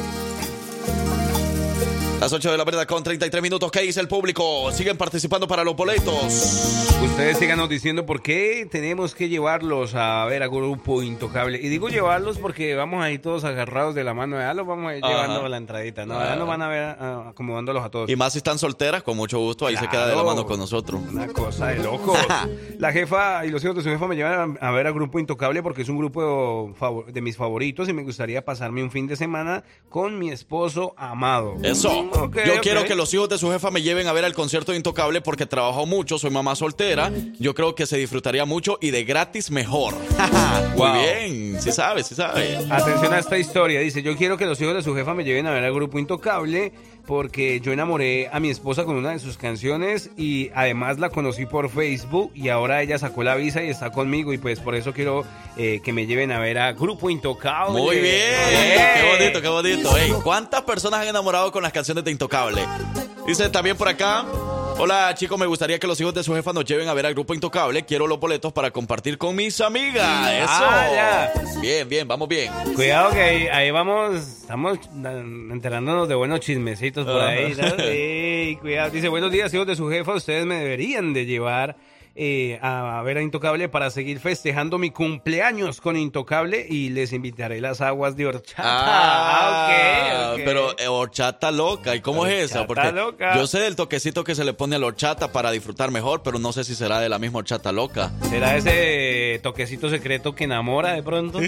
[2.21, 3.71] Las 8 de la verdad con 33 minutos.
[3.71, 4.71] ¿Qué dice el público?
[4.71, 6.99] Siguen participando para los boletos.
[7.03, 11.57] Ustedes síganos diciendo por qué tenemos que llevarlos a ver a Grupo Intocable.
[11.60, 14.38] Y digo llevarlos porque vamos a ir todos agarrados de la mano.
[14.38, 16.05] Ya los vamos a ir llevando a la entradita.
[16.05, 18.07] No, ya nos van a ver ah, acomodándolos a todos.
[18.07, 20.60] Y más si están solteras, con mucho gusto, ahí se queda de la mano con
[20.60, 21.01] nosotros.
[21.10, 22.13] Una cosa de loco.
[22.77, 25.63] La jefa y los hijos de su jefa me llevan a, ver a Grupo Intocable
[25.63, 26.71] porque es un grupo
[27.07, 31.55] de mis favoritos y me gustaría pasarme un fin de semana con mi esposo amado.
[31.63, 32.11] Eso.
[32.45, 34.78] Yo quiero que los hijos de su jefa me lleven a ver el concierto de
[34.78, 37.12] Intocable porque trabajo mucho, soy mamá soltera.
[37.39, 39.93] Yo creo que se disfrutaría mucho y de gratis mejor.
[40.76, 40.88] Wow.
[40.88, 42.58] Muy bien, sí sabe, sí sabe.
[42.69, 43.80] Atención a esta historia.
[43.82, 46.00] Dice, yo quiero que los hijos de su jefa me lleven a ver al grupo
[46.00, 46.71] Intocable
[47.05, 51.45] porque yo enamoré a mi esposa con una de sus canciones y además la conocí
[51.45, 54.93] por Facebook y ahora ella sacó la visa y está conmigo y pues por eso
[54.93, 55.23] quiero
[55.57, 57.81] eh, que me lleven a ver a Grupo Intocable.
[57.81, 58.91] Muy bien, ¡Eh!
[58.95, 59.97] qué bonito, qué bonito.
[59.97, 62.61] Ey, ¿Cuántas personas han enamorado con las canciones de Intocable?
[63.25, 64.25] Dice también por acá.
[64.77, 67.13] Hola chicos, me gustaría que los hijos de su jefa nos lleven a ver al
[67.13, 67.86] grupo Intocable.
[67.86, 70.31] Quiero los boletos para compartir con mis amigas.
[70.31, 70.47] Eso.
[70.49, 71.62] Ah, ya.
[71.62, 72.51] Bien, bien, vamos bien.
[72.75, 77.55] Cuidado que ahí, ahí vamos, estamos ah, enterándonos de buenos chismecitos por ahí.
[77.79, 78.89] Ey, cuidado.
[78.89, 81.75] Dice, buenos días, hijos de su jefa, ustedes me deberían de llevar
[82.23, 87.60] eh, a ver a Intocable para seguir festejando mi cumpleaños con Intocable y les invitaré
[87.62, 88.62] las aguas de horchata.
[88.63, 90.41] Ah, ok, ok.
[90.45, 91.95] pero eh, horchata loca.
[91.95, 92.67] ¿Y cómo es esa?
[92.67, 93.36] Porque loca.
[93.36, 96.38] yo sé del toquecito que se le pone a la horchata para disfrutar mejor, pero
[96.38, 98.12] no sé si será de la misma horchata loca.
[98.29, 101.39] ¿Será ese toquecito secreto que enamora de pronto?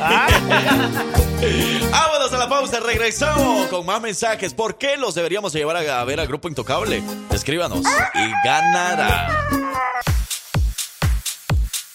[0.00, 0.28] Ah.
[1.90, 4.54] Vámonos a la pausa, regresamos con más mensajes.
[4.54, 7.02] ¿Por qué los deberíamos llevar a, a ver al grupo Intocable?
[7.30, 9.28] Escríbanos y ganará.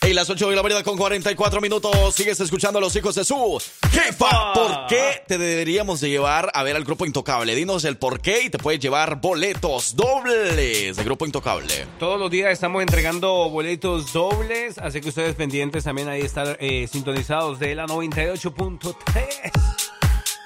[0.08, 2.15] Y las 8 de la mañana con 44 minutos.
[2.15, 4.54] Sigues escuchando a los hijos de su jefa.
[4.54, 7.54] ¿Por qué te deberíamos de llevar a ver al grupo Intocable?
[7.56, 11.86] Dinos el por qué y te puedes llevar boletos dobles de grupo Intocable.
[12.00, 16.88] Todos los días estamos entregando boletos dobles, así que ustedes pendientes también ahí estar eh,
[16.89, 18.96] sintonizados de la 98.3.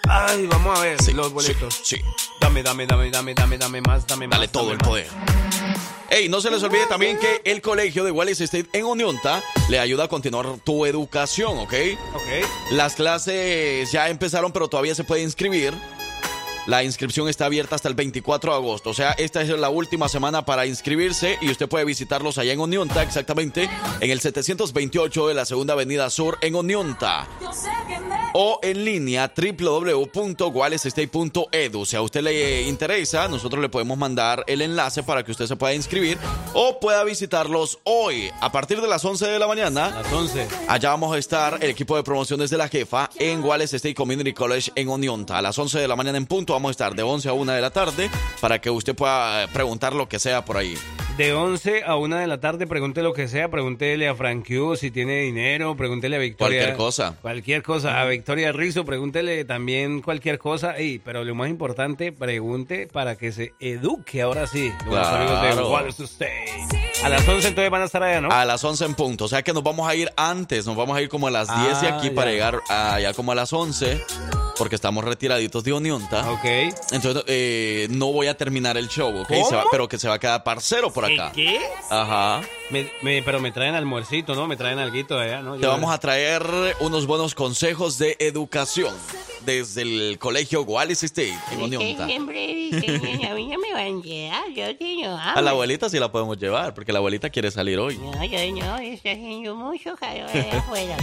[0.10, 1.82] Ay, vamos a ver Sí, los boletos.
[1.84, 2.02] Sí, sí.
[2.41, 4.39] Dame, dame, dame, dame, dame, dame más, dame más.
[4.39, 5.70] Dale todo dame el más.
[6.12, 6.21] Poder.
[6.21, 9.80] Ey, no se les olvide también que el colegio de Wallis State en Unionta le
[9.80, 11.74] ayuda a continuar tu educación, ¿ok?
[12.13, 12.71] Ok.
[12.71, 15.74] Las clases ya empezaron, pero todavía se puede inscribir.
[16.67, 18.91] La inscripción está abierta hasta el 24 de agosto.
[18.91, 22.60] O sea, esta es la última semana para inscribirse y usted puede visitarlos allá en
[22.60, 23.67] Onionta, exactamente
[24.00, 27.28] en el 728 de la Segunda Avenida Sur en Onionta.
[28.34, 31.86] O en línea www.wallstate.edu.
[31.86, 35.56] Si a usted le interesa, nosotros le podemos mandar el enlace para que usted se
[35.56, 36.17] pueda inscribir
[36.54, 39.89] o pueda visitarlos hoy a partir de las 11 de la mañana.
[39.89, 40.47] Las 11.
[40.67, 44.32] Allá vamos a estar el equipo de promociones de la jefa en Wallace State Community
[44.32, 45.39] College en Onionta.
[45.39, 47.52] A las 11 de la mañana en punto vamos a estar de 11 a 1
[47.54, 50.78] de la tarde para que usted pueda eh, preguntar lo que sea por ahí.
[51.17, 54.76] De 11 a 1 de la tarde, pregunte lo que sea, pregúntele a Frank Q
[54.78, 56.60] si tiene dinero, pregúntele a Victoria.
[56.60, 57.15] Cualquier cosa.
[57.21, 58.00] Cualquier cosa.
[58.00, 60.78] A Victoria Rizzo, pregúntele también cualquier cosa.
[60.78, 64.71] Ey, pero lo más importante, pregunte para que se eduque ahora sí.
[64.86, 65.15] Los Claro.
[65.17, 66.41] amigos de.
[67.04, 68.30] A las 11 entonces van a estar allá, ¿no?
[68.32, 69.26] A las 11 en punto.
[69.26, 71.47] O sea que nos vamos a ir antes, nos vamos a ir como a las
[71.47, 72.15] 10 de Ah, aquí ya.
[72.15, 74.00] para llegar allá como a las 11
[74.58, 76.30] porque estamos retiraditos de Onionta.
[76.32, 76.40] Ok.
[76.91, 79.27] Entonces eh, no voy a terminar el show, ¿ok?
[79.49, 81.32] Se va- pero que se va a quedar parcero por acá.
[81.34, 81.60] ¿Qué?
[81.89, 82.41] Ajá.
[82.69, 84.47] Me- me- pero me traen almuercito, ¿no?
[84.47, 85.56] Me traen alguito de allá, ¿no?
[85.56, 86.43] Te vamos a traer
[86.80, 88.93] unos buenos consejos de educación.
[89.45, 92.06] Desde el colegio Wallis State en Es que Oneonta.
[92.08, 95.39] siempre dicen, a mí no me van a llevar, yo tengo hambre.
[95.39, 97.98] A la abuelita sí la podemos llevar, porque la abuelita quiere salir hoy.
[97.98, 100.98] No, yo no, está haciendo mucho calor allá afuera.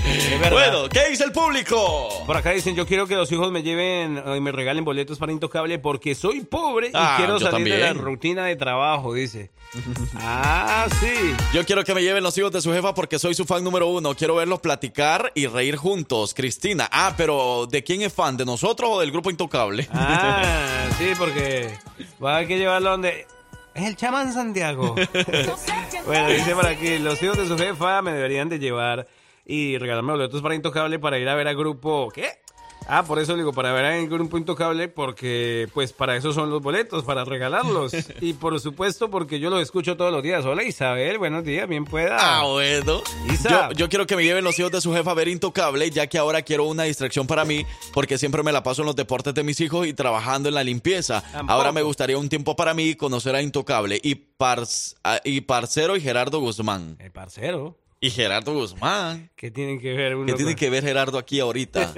[0.51, 2.09] Bueno, ¿qué dice el público?
[2.27, 5.19] Por acá dicen, yo quiero que los hijos me lleven eh, y me regalen boletos
[5.19, 8.05] para Intocable porque soy pobre y Ah, quiero salir de la también.
[8.05, 9.51] rutina de trabajo, dice.
[10.17, 11.35] ah, sí.
[11.53, 13.87] Yo quiero que me lleven los hijos de su jefa porque soy su fan número
[13.89, 14.15] uno.
[14.15, 16.35] Quiero verlos platicar y reír juntos.
[16.35, 16.89] Cristina.
[16.91, 18.28] Ah, pero ¿de quién es fan?
[18.37, 19.89] ¿De nosotros o del grupo Intocable?
[19.93, 21.71] Ah, sí, porque
[22.23, 23.27] va a haber que llevarlo donde...
[23.75, 24.95] Es el chamán Santiago.
[26.07, 29.07] bueno, dice por aquí, los hijos de su jefa me deberían de llevar
[29.47, 32.11] y regalarme boletos para Intocable para ir a ver al grupo...
[32.13, 32.41] ¿Qué?
[32.91, 36.63] Ah, por eso digo, para ver al grupo Intocable, porque pues para eso son los
[36.63, 37.93] boletos, para regalarlos.
[38.23, 40.43] y por supuesto, porque yo los escucho todos los días.
[40.47, 42.17] Hola Isabel, buenos días, bien pueda.
[42.19, 43.03] Ah, bueno.
[43.31, 43.69] Isa.
[43.71, 46.07] Yo, yo quiero que me lleven los hijos de su jefa a ver Intocable, ya
[46.07, 49.35] que ahora quiero una distracción para mí, porque siempre me la paso en los deportes
[49.35, 51.21] de mis hijos y trabajando en la limpieza.
[51.21, 51.53] Tampoco.
[51.53, 55.95] Ahora me gustaría un tiempo para mí conocer a Intocable y, Parce- a- y Parcero
[55.95, 56.97] y Gerardo Guzmán.
[57.01, 57.77] El parcero.
[58.01, 59.29] Y Gerardo Guzmán.
[59.35, 61.93] ¿Qué tienen que ver uno ¿Qué tiene con- que ver Gerardo aquí ahorita?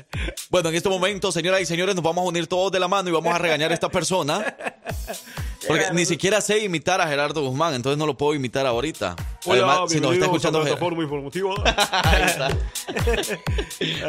[0.50, 3.08] bueno, en este momento, señoras y señores, nos vamos a unir todos de la mano
[3.08, 4.56] y vamos a regañar a esta persona.
[5.68, 9.14] Porque ni siquiera sé imitar a Gerardo Guzmán, entonces no lo puedo imitar ahorita.
[9.46, 11.54] Además, si nos está escuchando Ger- informativa.
[12.02, 12.48] Ahí está.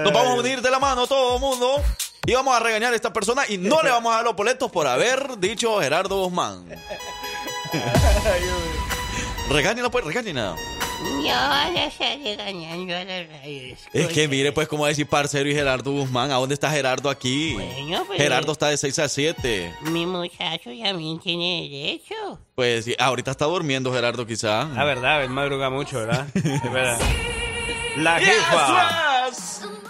[0.01, 1.81] Nos vamos a unir de la mano todo el mundo
[2.25, 4.71] y vamos a regañar a esta persona y no le vamos a dar los boletos
[4.71, 6.65] por haber dicho Gerardo Guzmán.
[9.49, 10.55] Regáñenla pues, regáñenla.
[13.93, 16.31] Es que mire pues cómo decir parcero y Gerardo Guzmán.
[16.31, 17.53] ¿A dónde está Gerardo aquí?
[17.53, 19.73] Bueno, pues- Gerardo está de 6 a 7.
[19.83, 22.39] Mi muchacho también tiene derecho.
[22.55, 24.65] Pues sí, ahorita está durmiendo Gerardo quizá.
[24.65, 26.27] La verdad, él madruga mucho, ¿verdad?
[26.35, 26.99] Es verdad.
[27.97, 29.29] La jefa.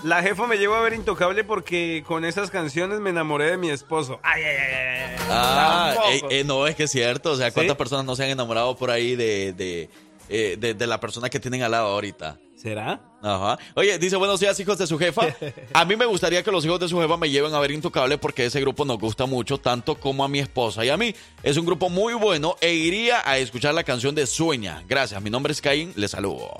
[0.04, 3.72] La jefa me llevó a ver Intocable porque con esas canciones me enamoré de mi
[3.72, 4.20] esposo.
[4.22, 5.16] Ay, ay, ay, ay.
[5.32, 7.32] Ah, eh, eh, no, es que es cierto.
[7.32, 7.78] O sea, ¿cuántas ¿Sí?
[7.80, 9.90] personas no se han enamorado por ahí de, de,
[10.30, 12.38] eh, de, de la persona que tienen al lado ahorita?
[12.56, 13.00] ¿Será?
[13.22, 13.60] Ajá.
[13.76, 15.24] Oye, dice, buenos días, hijos de su jefa.
[15.74, 18.18] A mí me gustaría que los hijos de su jefa me lleven a ver Intocable
[18.18, 21.14] porque ese grupo nos gusta mucho, tanto como a mi esposa y a mí.
[21.44, 24.84] Es un grupo muy bueno e iría a escuchar la canción de Sueña.
[24.88, 26.60] Gracias, mi nombre es Caín, les saludo.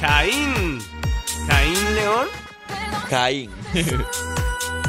[0.00, 0.80] Caín.
[1.48, 2.28] Caín León.
[3.08, 3.50] Caín.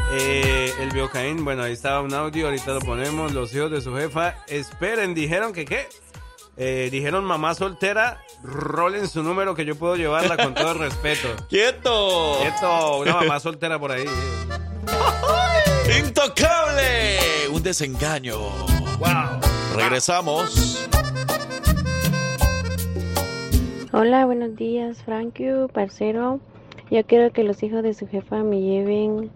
[0.10, 3.34] Eh, el Biocaín, bueno, ahí estaba un audio, ahorita lo ponemos.
[3.34, 5.90] Los hijos de su jefa, esperen, dijeron que qué.
[6.60, 11.28] Eh, dijeron mamá soltera, rolen su número que yo puedo llevarla con todo el respeto.
[11.50, 12.44] ¡Quieto!
[12.44, 14.06] Esto, una mamá soltera por ahí.
[16.00, 17.20] ¡Intocable!
[17.52, 18.40] Un desengaño.
[18.98, 19.40] ¡Wow!
[19.76, 20.90] Regresamos.
[23.94, 26.40] Hola, buenos días, Frankie, parcero.
[26.90, 29.32] Yo quiero que los hijos de su jefa me lleven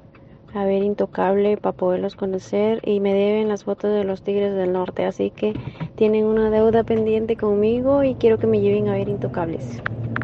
[0.54, 4.74] a ver Intocable para poderlos conocer y me deben las fotos de los Tigres del
[4.74, 5.06] Norte.
[5.06, 5.54] Así que
[5.96, 9.64] tienen una deuda pendiente conmigo y quiero que me lleven a ver Intocables.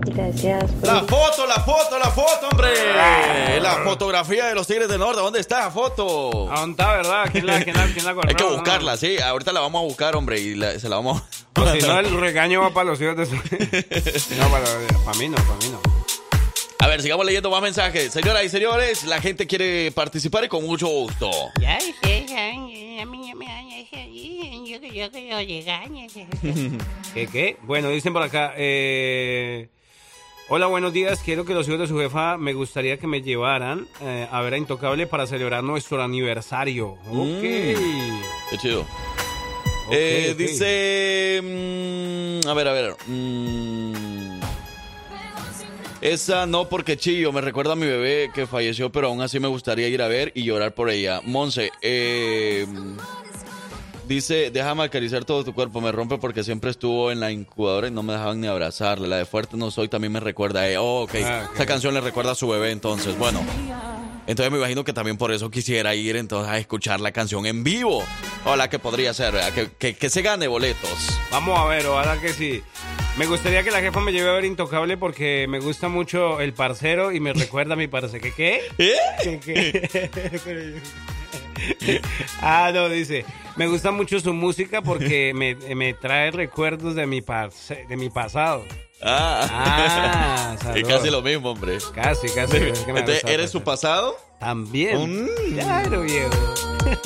[0.06, 0.72] Gracias.
[0.84, 2.70] La foto, la foto, la foto, hombre.
[3.62, 5.20] La fotografía de los Tigres del Norte.
[5.22, 6.50] ¿Dónde está la foto?
[6.52, 7.24] ¿A dónde está, verdad?
[7.32, 8.54] ¿Quién la, quién la, quién la Hay que agarró?
[8.56, 9.18] buscarla, sí.
[9.20, 11.22] Ahorita la vamos a buscar, hombre, y la- se la vamos
[11.56, 11.62] a...
[11.62, 13.36] O si no, el regaño va para los hijos de su...
[14.38, 14.66] No, para,
[15.06, 15.97] para mí no, para mí no.
[16.80, 18.14] A ver, sigamos leyendo más mensajes.
[18.14, 21.32] Señoras y señores, la gente quiere participar y con mucho gusto.
[27.14, 27.58] ¿Qué, qué?
[27.64, 29.70] Bueno, dicen por acá, eh,
[30.50, 33.88] hola, buenos días, quiero que los hijos de su jefa me gustaría que me llevaran
[34.02, 36.92] eh, a ver a Intocable para celebrar nuestro aniversario.
[37.10, 37.42] Ok.
[37.42, 38.86] Qué chido.
[39.92, 40.36] Eh.
[40.38, 41.42] Dice...
[42.44, 42.96] mm, a ver, a ver.
[43.08, 44.27] mm,
[46.12, 49.48] esa no porque chillo, me recuerda a mi bebé que falleció, pero aún así me
[49.48, 51.22] gustaría ir a ver y llorar por ella.
[51.24, 52.66] Monse, eh,
[54.08, 57.92] dice, déjame acariciar todo tu cuerpo, me rompe porque siempre estuvo en la incubadora y
[57.92, 59.08] no me dejaban ni abrazarle.
[59.08, 60.82] La de Fuerte No Soy también me recuerda a ella.
[60.82, 61.56] Oh, ok, Ah, ok.
[61.56, 63.18] esa canción le recuerda a su bebé entonces.
[63.18, 63.42] Bueno,
[64.28, 67.64] entonces me imagino que también por eso quisiera ir entonces a escuchar la canción en
[67.64, 68.04] vivo.
[68.46, 69.34] Hola, que podría ser.
[69.54, 71.20] Que, que, que se gane boletos.
[71.32, 72.62] Vamos a ver, ojalá que sí.
[73.18, 76.54] Me gustaría que la jefa me lleve a ver Intocable porque me gusta mucho el
[76.54, 78.20] parcero y me recuerda a mi parce.
[78.20, 78.62] ¿Qué qué?
[79.44, 80.80] ¿Qué,
[81.80, 82.02] qué?
[82.42, 83.26] ah, no, dice.
[83.56, 88.10] Me gusta mucho su música porque me, me trae recuerdos de mi, parce- de mi
[88.12, 88.64] pasado.
[89.02, 91.80] Ah, Ah, es casi lo mismo, hombre.
[91.96, 92.58] Casi, casi.
[92.58, 94.16] es que me Entonces, ¿eres su pasado?
[94.40, 95.24] También.
[95.24, 95.28] Mm.
[95.56, 96.30] Claro, viejo.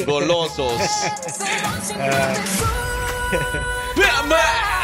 [0.06, 0.74] Golosos.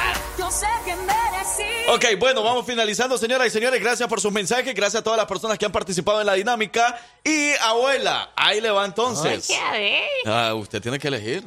[0.49, 0.65] Sé
[1.05, 3.81] merecí Ok, bueno, vamos finalizando, señoras y señores.
[3.81, 4.73] Gracias por sus mensajes.
[4.73, 6.99] Gracias a todas las personas que han participado en la dinámica.
[7.23, 9.49] Y abuela, ahí le va entonces.
[9.49, 10.03] Oye, a ver.
[10.25, 11.43] Ah, usted tiene que elegir.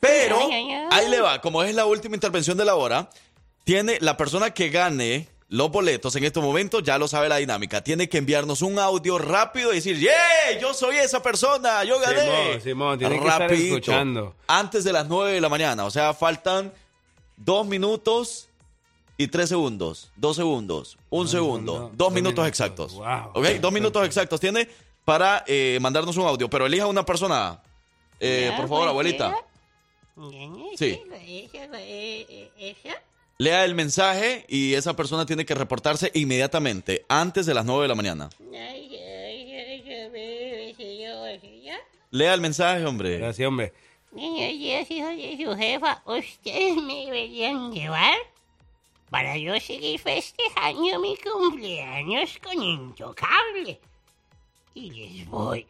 [0.00, 0.88] Pero Ay, ay, ay.
[0.92, 3.10] ahí le va, como es la última intervención de la hora,
[3.64, 7.82] tiene la persona que gane los boletos en este momento, ya lo sabe la dinámica,
[7.82, 10.58] tiene que enviarnos un audio rápido y decir, ¡Yeah!
[10.60, 12.20] Yo soy esa persona, yo gané.
[12.20, 14.34] Simón, Simón, tiene que estar escuchando.
[14.48, 16.72] Antes de las 9 de la mañana, o sea, faltan
[17.36, 18.48] dos minutos
[19.18, 22.48] y tres segundos, dos segundos, un segundo, dos dos minutos minutos.
[22.48, 22.94] exactos.
[22.94, 23.46] Wow, ¿Ok?
[23.60, 24.68] Dos minutos exactos tiene
[25.04, 27.62] para eh, mandarnos un audio, pero elija una persona.
[28.20, 29.36] Eh, por favor, pues, abuelita.
[30.76, 31.00] Sí.
[31.12, 33.02] Esa, eh, eh, esa.
[33.38, 37.88] Lea el mensaje y esa persona tiene que reportarse inmediatamente, antes de las 9 de
[37.88, 38.30] la mañana.
[42.10, 43.18] Lea el mensaje, hombre.
[43.18, 43.74] Gracias, hombre.
[44.16, 48.16] Niños y hijos de su jefa, ustedes me deberían llevar
[49.10, 53.78] para yo seguir festejando mi cumpleaños con Intocable.
[54.72, 55.66] Y les voy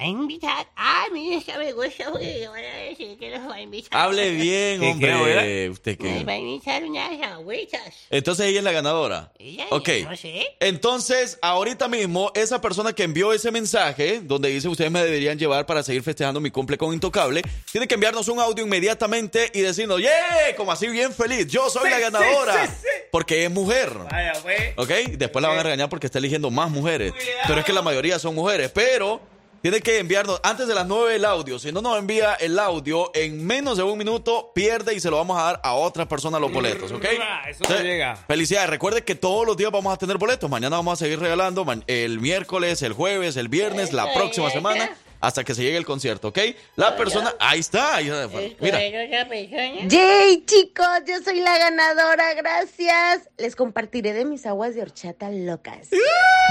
[0.00, 0.66] a invitar.
[1.12, 4.00] Mira, esta me gusta porque van a decir que los va a invitar.
[4.00, 5.70] Hable bien, ¿Qué, qué, hombre.
[5.70, 6.32] ¿Usted Les va qué?
[6.32, 7.80] a invitar unas agüitas.
[8.10, 9.32] Entonces ella es la ganadora.
[9.38, 9.88] Ella, Ok.
[10.04, 10.46] No sé.
[10.60, 15.66] Entonces, ahorita mismo, esa persona que envió ese mensaje, donde dice ustedes me deberían llevar
[15.66, 17.42] para seguir festejando mi cumple con Intocable,
[17.72, 20.54] tiene que enviarnos un audio inmediatamente y decirnos, ¡Yeah!
[20.56, 22.68] Como así bien feliz, yo soy la ganadora.
[23.10, 23.90] Porque es mujer.
[24.10, 24.72] Vaya, pues.
[24.76, 24.90] ¿Ok?
[25.18, 27.12] Después la van a regañar porque está eligiendo más mujeres.
[27.46, 28.70] Pero es que la mayoría son mujeres.
[28.72, 29.20] Pero
[29.62, 31.58] tiene que enviarnos antes de las 9 el audio.
[31.58, 35.16] Si no nos envía el audio, en menos de un minuto pierde y se lo
[35.16, 36.90] vamos a dar a otra persona los boletos.
[36.92, 37.04] ¿Ok?
[37.48, 38.16] Eso no llega.
[38.16, 38.70] Felicidades.
[38.70, 40.48] Recuerde que todos los días vamos a tener boletos.
[40.48, 41.66] Mañana vamos a seguir regalando.
[41.86, 44.96] El miércoles, el jueves, el viernes, la próxima semana.
[45.20, 46.38] Hasta que se llegue el concierto, ¿ok?
[46.76, 47.34] La persona.
[47.38, 47.96] Ahí está.
[47.96, 48.26] ahí está.
[48.58, 48.78] Mira.
[48.78, 49.86] Otra persona.
[49.86, 53.28] Yay, chicos, yo soy la ganadora, gracias.
[53.36, 55.88] Les compartiré de mis aguas de horchata locas.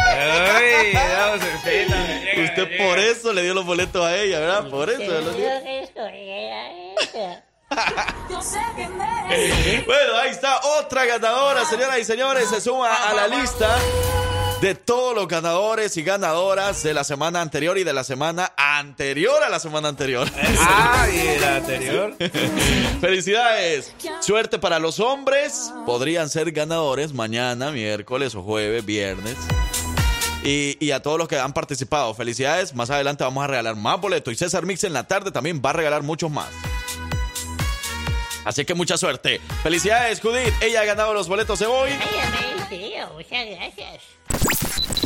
[0.08, 2.86] Ay, vamos, llega, Usted llega.
[2.86, 4.70] por eso le dio los boletos a ella, ¿verdad?
[4.70, 5.04] Por eso.
[9.86, 12.50] Bueno, ahí está otra ganadora, señoras y señores.
[12.50, 13.78] Se suma a la lista
[14.62, 19.42] de todos los ganadores y ganadoras de la semana anterior y de la semana anterior
[19.42, 20.28] a la semana anterior.
[20.60, 22.16] Ah, y el anterior.
[23.02, 23.94] Felicidades.
[24.20, 25.72] Suerte para los hombres.
[25.86, 29.38] Podrían ser ganadores mañana, miércoles o jueves, viernes.
[30.44, 32.76] Y, y a todos los que han participado, felicidades.
[32.76, 34.34] Más adelante vamos a regalar más boletos.
[34.34, 36.50] Y César Mix en la tarde también va a regalar muchos más.
[38.44, 39.40] Así que mucha suerte.
[39.64, 40.54] Felicidades, Judith.
[40.62, 41.92] Ella ha ganado los boletos de hoy.
[41.92, 44.19] Ay, me tío, muchas gracias.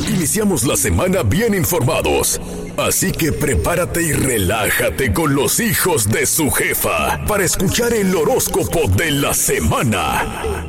[0.08, 2.40] Iniciamos la semana bien informados.
[2.76, 8.88] Así que prepárate y relájate con los hijos de su jefa para escuchar el horóscopo
[8.88, 10.66] de la semana.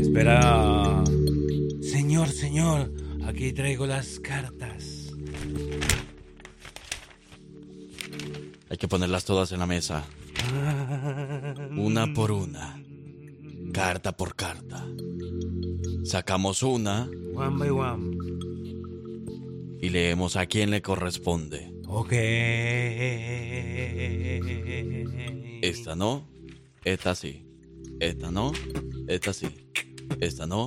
[0.00, 1.02] Espera.
[1.82, 2.92] Señor, señor,
[3.26, 4.94] aquí traigo las cartas.
[8.70, 10.04] hay que ponerlas todas en la mesa.
[11.76, 12.83] Una por una.
[13.74, 14.86] Carta por carta.
[16.04, 18.16] Sacamos una One by one.
[19.80, 21.74] y leemos a quién le corresponde.
[21.88, 22.12] Ok.
[25.62, 26.28] Esta no,
[26.84, 27.44] esta sí.
[27.98, 28.52] Esta no,
[29.08, 29.48] esta sí.
[30.20, 30.66] Esta no.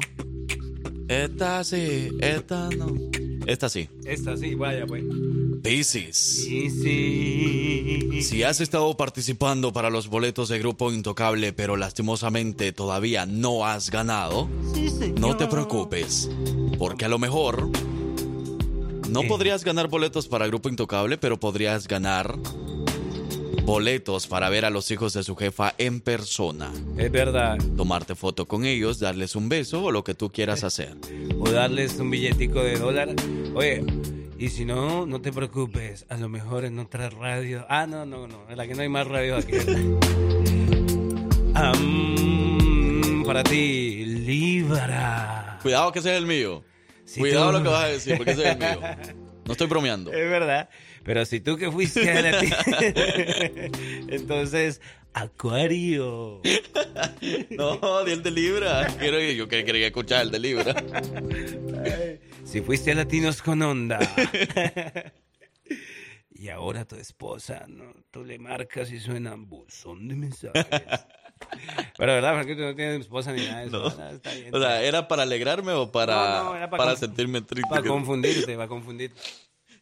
[1.07, 2.93] Esta sí, esta no.
[3.45, 3.87] Esta sí.
[4.03, 5.03] Esta sí, vaya, pues.
[6.81, 8.21] Sí.
[8.21, 13.89] Si has estado participando para los boletos de Grupo Intocable, pero lastimosamente todavía no has
[13.91, 14.49] ganado,
[15.19, 16.29] no te preocupes,
[16.77, 17.69] porque a lo mejor
[19.09, 22.37] no podrías ganar boletos para Grupo Intocable, pero podrías ganar
[23.63, 27.57] boletos para ver a los hijos de su jefa en persona, Es verdad.
[27.75, 30.95] tomarte foto con ellos, darles un beso o lo que tú quieras hacer.
[31.39, 33.13] O darles un billetico de dólar.
[33.55, 33.83] Oye,
[34.39, 36.05] y si no, no te preocupes.
[36.09, 37.65] A lo mejor en otra radio.
[37.69, 38.49] Ah, no, no, no.
[38.49, 39.57] En la que no hay más radios aquí.
[43.25, 45.59] Para ti, Libra.
[45.61, 46.63] Cuidado que ese es el mío.
[47.03, 48.79] Si Cuidado tú- lo que vas a decir, porque ese es el mío.
[49.45, 50.11] No estoy bromeando.
[50.11, 50.69] Es verdad.
[51.03, 52.39] Pero si tú que fuiste a la
[54.09, 54.81] Entonces,
[55.13, 56.41] Acuario.
[57.49, 58.87] No, di el de Libra.
[58.99, 60.75] Quiero, yo que quería escuchar el de Libra.
[62.47, 63.99] Si fuiste a Latinos con Onda.
[66.31, 67.93] y ahora tu esposa, ¿no?
[68.09, 70.65] Tú le marcas y suena buzón de mensajes.
[71.97, 73.79] Pero verdad, porque tú no tienes esposa ni nada de eso.
[73.79, 74.09] No.
[74.09, 77.41] Está bien, O sea, ¿era para alegrarme o para, No, no, era para, para sentirme
[77.41, 77.69] triste?
[77.69, 79.19] Para confundirte, para confundirte.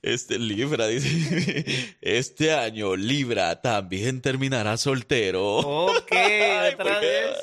[0.02, 5.58] Este Libra dice, este año Libra también terminará soltero.
[5.58, 6.12] Ok,
[6.74, 7.38] otra vez.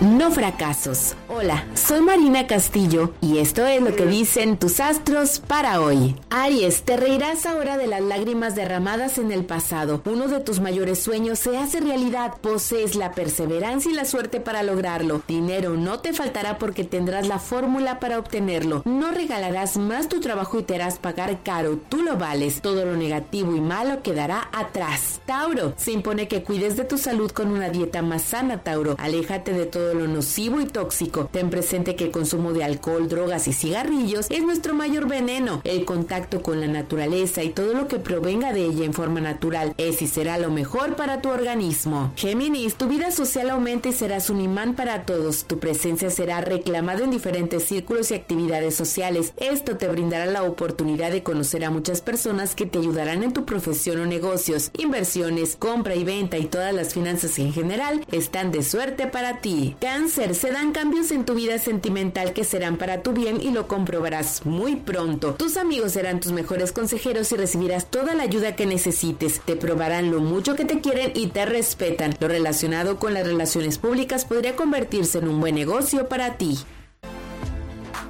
[0.00, 1.16] No fracasos.
[1.28, 6.14] Hola, soy Marina Castillo y esto es lo que dicen tus astros para hoy.
[6.30, 10.00] Aries, te reirás ahora de las lágrimas derramadas en el pasado.
[10.04, 12.34] Uno de tus mayores sueños se hace realidad.
[12.40, 15.22] Posees la perseverancia y la suerte para lograrlo.
[15.26, 18.82] Dinero no te faltará porque tendrás la fórmula para obtenerlo.
[18.84, 21.78] No regalarás más tu trabajo y te harás pagar caro.
[21.88, 22.60] Tú lo vales.
[22.60, 25.20] Todo lo negativo y malo quedará atrás.
[25.26, 28.94] Tauro, se impone que cuides de tu salud con una dieta más sana, Tauro.
[28.98, 31.28] Aléjate de todo lo nocivo y tóxico.
[31.32, 35.60] Ten presente que el consumo de alcohol, drogas y cigarrillos es nuestro mayor veneno.
[35.64, 39.74] El contacto con la naturaleza y todo lo que provenga de ella en forma natural
[39.78, 42.12] es y será lo mejor para tu organismo.
[42.16, 45.44] Géminis, tu vida social aumenta y serás un imán para todos.
[45.44, 49.32] Tu presencia será reclamada en diferentes círculos y actividades sociales.
[49.36, 53.44] Esto te brindará la oportunidad de conocer a muchas personas que te ayudarán en tu
[53.44, 54.70] profesión o negocios.
[54.76, 59.37] Inversiones, compra y venta y todas las finanzas en general están de suerte para
[59.80, 63.68] Cáncer, se dan cambios en tu vida sentimental que serán para tu bien y lo
[63.68, 65.34] comprobarás muy pronto.
[65.34, 69.40] Tus amigos serán tus mejores consejeros y recibirás toda la ayuda que necesites.
[69.44, 72.16] Te probarán lo mucho que te quieren y te respetan.
[72.18, 76.58] Lo relacionado con las relaciones públicas podría convertirse en un buen negocio para ti.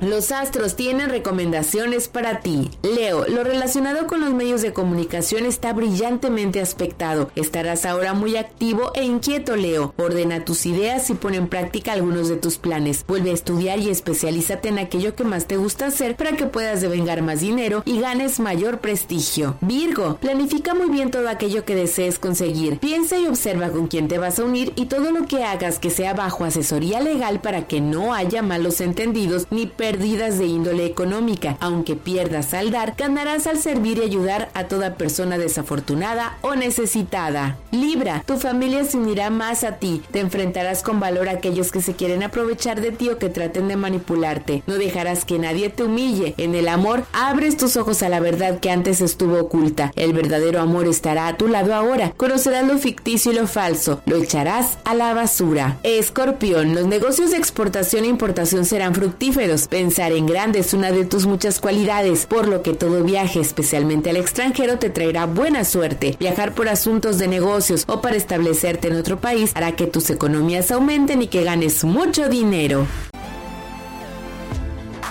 [0.00, 2.70] Los astros tienen recomendaciones para ti.
[2.82, 7.32] Leo, lo relacionado con los medios de comunicación está brillantemente aspectado.
[7.34, 9.94] Estarás ahora muy activo e inquieto, Leo.
[9.96, 13.04] Ordena tus ideas y pon en práctica algunos de tus planes.
[13.08, 16.80] Vuelve a estudiar y especialízate en aquello que más te gusta hacer para que puedas
[16.80, 19.56] devengar más dinero y ganes mayor prestigio.
[19.60, 22.78] Virgo, planifica muy bien todo aquello que desees conseguir.
[22.78, 25.90] Piensa y observa con quién te vas a unir y todo lo que hagas que
[25.90, 31.56] sea bajo asesoría legal para que no haya malos entendidos ni pérdidas de índole económica.
[31.60, 37.56] Aunque pierdas al dar, ganarás al servir y ayudar a toda persona desafortunada o necesitada.
[37.70, 40.02] Libra, tu familia se unirá más a ti.
[40.10, 43.66] Te enfrentarás con valor a aquellos que se quieren aprovechar de ti o que traten
[43.68, 44.62] de manipularte.
[44.66, 46.34] No dejarás que nadie te humille.
[46.36, 49.90] En el amor, abres tus ojos a la verdad que antes estuvo oculta.
[49.96, 52.12] El verdadero amor estará a tu lado ahora.
[52.16, 54.02] Conocerás lo ficticio y lo falso.
[54.04, 55.78] Lo echarás a la basura.
[55.82, 59.68] Escorpión, los negocios de exportación e importación serán fructíferos.
[59.78, 64.10] Pensar en grande es una de tus muchas cualidades, por lo que todo viaje, especialmente
[64.10, 66.16] al extranjero, te traerá buena suerte.
[66.18, 70.72] Viajar por asuntos de negocios o para establecerte en otro país hará que tus economías
[70.72, 72.88] aumenten y que ganes mucho dinero.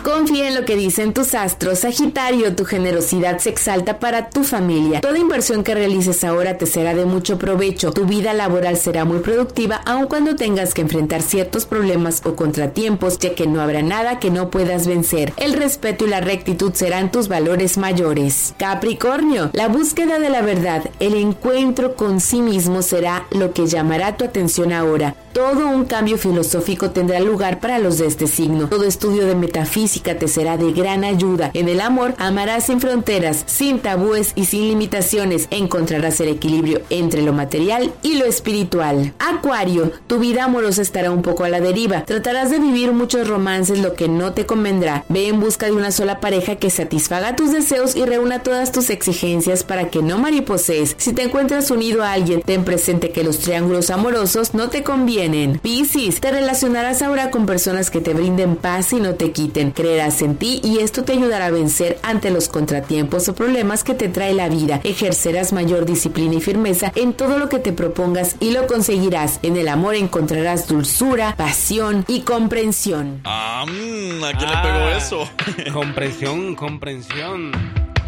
[0.08, 5.02] Confía en lo que dicen tus astros, Sagitario, tu generosidad se exalta para tu familia.
[5.02, 7.92] Toda inversión que realices ahora te será de mucho provecho.
[7.92, 13.20] Tu vida laboral será muy productiva aun cuando tengas que enfrentar ciertos problemas o contratiempos,
[13.20, 15.34] ya que no habrá nada que no puedas vencer.
[15.36, 18.54] El respeto y la rectitud serán tus valores mayores.
[18.58, 24.16] Capricornio, la búsqueda de la verdad, el encuentro con sí mismo será lo que llamará
[24.16, 25.16] tu atención ahora.
[25.34, 28.70] Todo un cambio filosófico tendrá lugar para los de este signo.
[28.70, 31.52] Todo estudio de metafísica te será de gran ayuda.
[31.54, 35.48] En el amor amarás sin fronteras, sin tabúes y sin limitaciones.
[35.52, 39.14] Encontrarás el equilibrio entre lo material y lo espiritual.
[39.20, 42.04] Acuario, tu vida amorosa estará un poco a la deriva.
[42.06, 45.06] Tratarás de vivir muchos romances, lo que no te convendrá.
[45.10, 48.90] Ve en busca de una sola pareja que satisfaga tus deseos y reúna todas tus
[48.90, 50.96] exigencias para que no mariposees.
[50.98, 55.60] Si te encuentras unido a alguien, ten presente que los triángulos amorosos no te convienen.
[55.60, 59.72] Piscis, te relacionarás ahora con personas que te brinden paz y no te quiten.
[59.88, 63.94] Creerás en ti y esto te ayudará a vencer ante los contratiempos o problemas que
[63.94, 64.82] te trae la vida.
[64.84, 69.40] Ejercerás mayor disciplina y firmeza en todo lo que te propongas y lo conseguirás.
[69.44, 73.22] En el amor encontrarás dulzura, pasión y comprensión.
[73.24, 75.30] Ah, ¿a quién le pegó eso?
[75.74, 77.54] Comprensión, comprensión.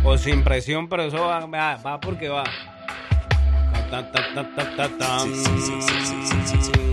[0.04, 2.44] O sin presión, pero eso va, va, va porque va.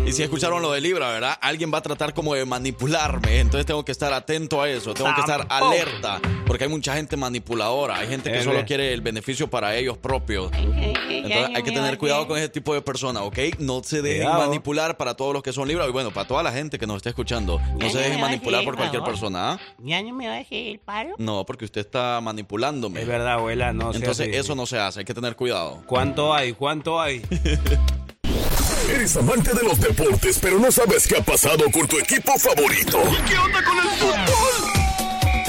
[0.06, 1.36] Y si escucharon lo de Libra, ¿verdad?
[1.40, 3.40] Alguien va a tratar como de manipularme.
[3.40, 4.94] Entonces tengo que estar atento a eso.
[4.94, 6.20] Tengo que estar alerta.
[6.46, 7.96] Porque hay mucha gente manipuladora.
[7.96, 10.52] Hay gente que solo quiere el beneficio para ellos propios.
[10.54, 13.38] Entonces hay que tener cuidado con ese tipo de personas, ¿ok?
[13.58, 15.88] No se dejen manipular para todos los que son Libra.
[15.88, 17.60] Y bueno, para toda la gente que nos está escuchando.
[17.80, 19.60] No se dejen manipular por cualquier persona, ¿ah?
[19.78, 21.16] ¿Ya no me va a hacer el paro?
[21.18, 23.00] No, porque usted está manipulándome.
[23.00, 25.00] Es verdad, abuela, no Entonces eso no se hace.
[25.00, 25.82] Hay que tener cuidado.
[25.86, 26.52] ¿Cuánto hay?
[26.52, 27.22] ¿Cuánto hay?
[28.90, 33.02] Eres amante de los deportes, pero no sabes qué ha pasado con tu equipo favorito.
[33.28, 34.76] ¿Qué onda con el fútbol?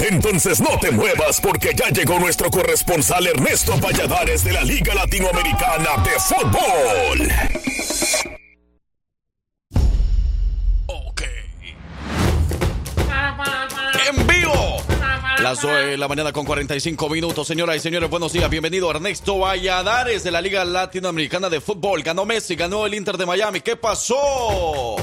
[0.00, 5.90] Entonces no te muevas porque ya llegó nuestro corresponsal Ernesto Valladares de la Liga Latinoamericana
[6.04, 7.28] de Fútbol.
[14.08, 14.82] En vivo
[15.42, 17.46] Las 2 de la mañana con 45 minutos.
[17.46, 18.50] Señoras y señores, buenos días.
[18.50, 22.02] Bienvenido Ernesto Valladares de la Liga Latinoamericana de Fútbol.
[22.02, 23.60] Ganó Messi, ganó el Inter de Miami.
[23.60, 24.96] ¿Qué pasó?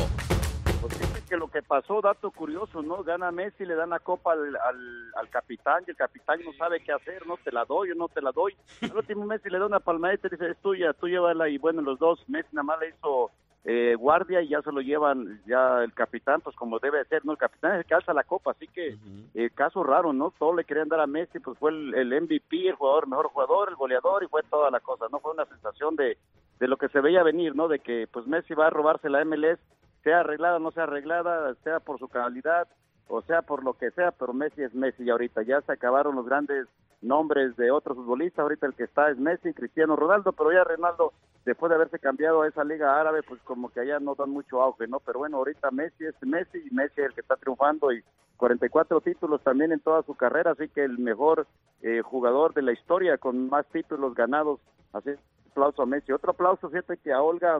[0.82, 3.02] Pues fíjate que lo que pasó, dato curioso, ¿no?
[3.04, 6.84] Gana Messi, le dan la copa al, al, al capitán y el capitán no sabe
[6.84, 8.54] qué hacer, no te la doy o no te la doy.
[8.82, 11.48] Al último Messi le da una palmadita y dice, es tuya, tú llévala.
[11.48, 13.32] Y bueno, los dos, Messi nada más le hizo
[13.68, 17.26] eh, guardia y ya se lo llevan ya el capitán, pues como debe de ser,
[17.26, 17.32] ¿no?
[17.32, 18.96] El capitán es el que alza la copa, así que
[19.34, 20.32] eh, caso raro, ¿no?
[20.38, 23.70] Todos le querían dar a Messi, pues fue el, el MVP, el jugador, mejor jugador,
[23.70, 25.20] el goleador y fue toda la cosa, ¿no?
[25.20, 26.18] Fue una sensación de,
[26.60, 27.68] de lo que se veía venir, ¿no?
[27.68, 29.60] De que pues Messi va a robarse la MLS,
[30.04, 32.68] sea arreglada o no sea arreglada, sea por su calidad
[33.08, 36.16] o sea por lo que sea, pero Messi es Messi y ahorita ya se acabaron
[36.16, 36.68] los grandes
[37.02, 41.14] nombres de otros futbolistas, ahorita el que está es Messi, Cristiano Ronaldo, pero ya Ronaldo
[41.46, 44.62] después de haberse cambiado a esa liga árabe, pues como que allá no dan mucho
[44.62, 45.00] auge, ¿no?
[45.00, 48.04] Pero bueno, ahorita Messi es Messi y Messi es el que está triunfando y
[48.38, 51.48] 44 títulos también en toda su carrera, así que el mejor
[51.82, 54.60] eh, jugador de la historia con más títulos ganados,
[54.92, 55.12] así
[55.52, 56.12] aplauso a Messi.
[56.12, 57.60] Otro aplauso, fíjate que a Olga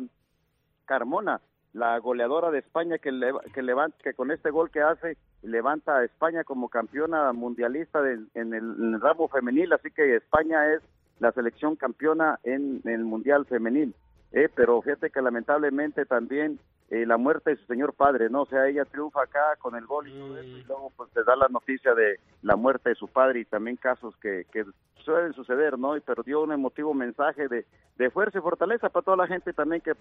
[0.86, 1.42] Carmona,
[1.74, 5.98] la goleadora de España que, le- que levanta, que con este gol que hace levanta
[5.98, 10.74] a España como campeona mundialista de- en, el, en el ramo femenil, así que España
[10.74, 10.82] es
[11.20, 13.94] la selección campeona en, el mundial femenil.
[14.32, 16.60] Eh, pero fíjate que lamentablemente también
[16.90, 18.44] eh, la muerte de su señor padre, ¿no?
[18.44, 21.24] O sea, ella triunfa acá con el gol y todo eso, y luego pues te
[21.24, 24.66] da la noticia de la muerte de su padre y también casos que, que
[24.98, 25.96] suelen suceder, ¿no?
[25.96, 27.66] Y pero dio un emotivo mensaje de,
[27.98, 29.94] de fuerza y fortaleza para toda la gente también que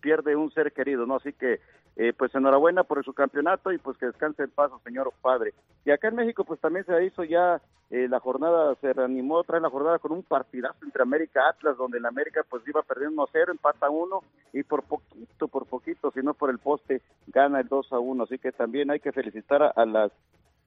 [0.00, 1.16] pierde un ser querido, ¿no?
[1.16, 1.60] Así que,
[1.96, 5.52] eh, pues enhorabuena por su campeonato y pues que descanse en paz, señor padre.
[5.84, 7.60] Y acá en México, pues también se hizo ya
[7.92, 11.76] eh, la jornada, se reanimó otra vez la jornada con un partidazo entre América Atlas,
[11.76, 14.22] donde el América pues iba perdiendo 1-0, empata 1
[14.54, 18.24] y por poquito, por poquito, si no por el poste, gana el 2 a 1.
[18.24, 20.10] Así que también hay que felicitar a, las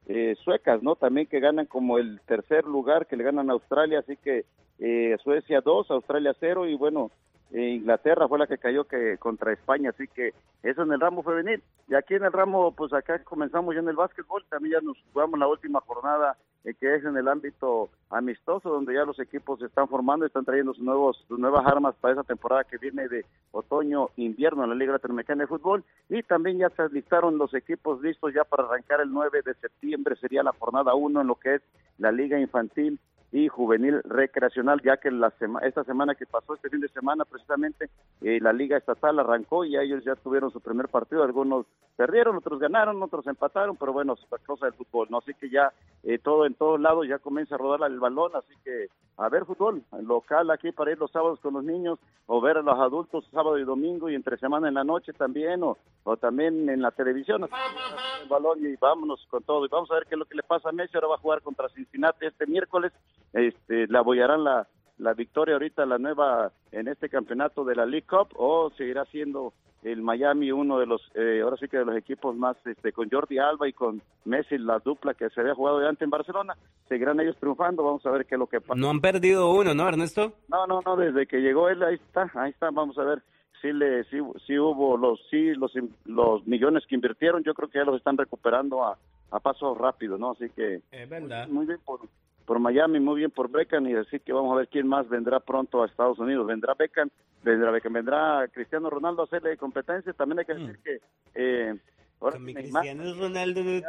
[0.06, 0.98] eh, suecas, ¿no?
[0.98, 4.46] También que ganan como el tercer lugar, que le ganan a Australia, así que
[4.78, 7.10] eh, Suecia 2, Australia 0 y bueno,
[7.52, 10.34] Inglaterra fue la que cayó que contra España, así que
[10.64, 11.62] eso en el ramo femenil.
[11.88, 14.98] Y aquí en el ramo, pues acá comenzamos ya en el básquetbol, también ya nos
[15.14, 16.36] jugamos la última jornada
[16.66, 20.46] eh, que es en el ámbito amistoso, donde ya los equipos se están formando, están
[20.46, 24.76] trayendo sus, nuevos, sus nuevas armas para esa temporada que viene de otoño-invierno en la
[24.76, 25.84] Liga Latinoamericana de Fútbol.
[26.10, 30.16] Y también ya se listaron los equipos listos ya para arrancar el 9 de septiembre,
[30.16, 31.62] sería la jornada 1 en lo que es
[32.00, 33.00] la Liga Infantil
[33.36, 37.26] y juvenil recreacional, ya que la sema- esta semana que pasó, este fin de semana
[37.26, 37.90] precisamente,
[38.22, 41.66] eh, la liga estatal arrancó y ellos ya tuvieron su primer partido, algunos
[41.98, 45.18] perdieron, otros ganaron, otros empataron, pero bueno, es la cosa del fútbol, ¿no?
[45.18, 45.74] Así que ya
[46.04, 49.46] eh, todo en todos lados ya comienza a rodar el balón, así que a ver
[49.46, 53.26] fútbol local aquí para ir los sábados con los niños o ver a los adultos
[53.32, 56.92] sábado y domingo y entre semana en la noche también o, o también en la
[56.92, 57.44] televisión.
[57.46, 59.66] Así que el balón y vámonos con todo.
[59.66, 60.96] Y vamos a ver qué es lo que le pasa a Messi.
[60.96, 62.92] Ahora va a jugar contra Cincinnati este miércoles.
[63.34, 64.68] Este, le apoyarán la,
[64.98, 69.54] la victoria ahorita, la nueva en este campeonato de la League Cup o seguirá siendo
[69.84, 73.08] el Miami uno de los, eh, ahora sí que de los equipos más, este, con
[73.10, 76.56] Jordi Alba y con Messi, la dupla que se había jugado ya antes en Barcelona,
[76.90, 78.80] seguirán ellos triunfando, vamos a ver qué es lo que pasa.
[78.80, 80.34] No han perdido uno, ¿no, Ernesto?
[80.48, 83.22] No, no, no, desde que llegó él, ahí está, ahí está, vamos a ver
[83.62, 84.18] si le, si,
[84.48, 85.72] si hubo los, sí, los,
[86.06, 88.98] los millones que invirtieron, yo creo que ya los están recuperando a,
[89.30, 90.32] a paso rápido, ¿no?
[90.32, 91.48] Así que Es verdad.
[91.48, 92.00] muy bien por,
[92.46, 95.40] por Miami, muy bien por Beckham y así que vamos a ver quién más vendrá
[95.40, 96.46] pronto a Estados Unidos.
[96.46, 97.10] Vendrá Beckham,
[97.44, 100.14] vendrá Beckham, vendrá Cristiano Ronaldo a hacerle competencia.
[100.14, 101.00] También hay que decir que
[101.34, 101.76] eh,
[102.22, 103.82] ahora mi Neymar- Cristiano Ronaldo no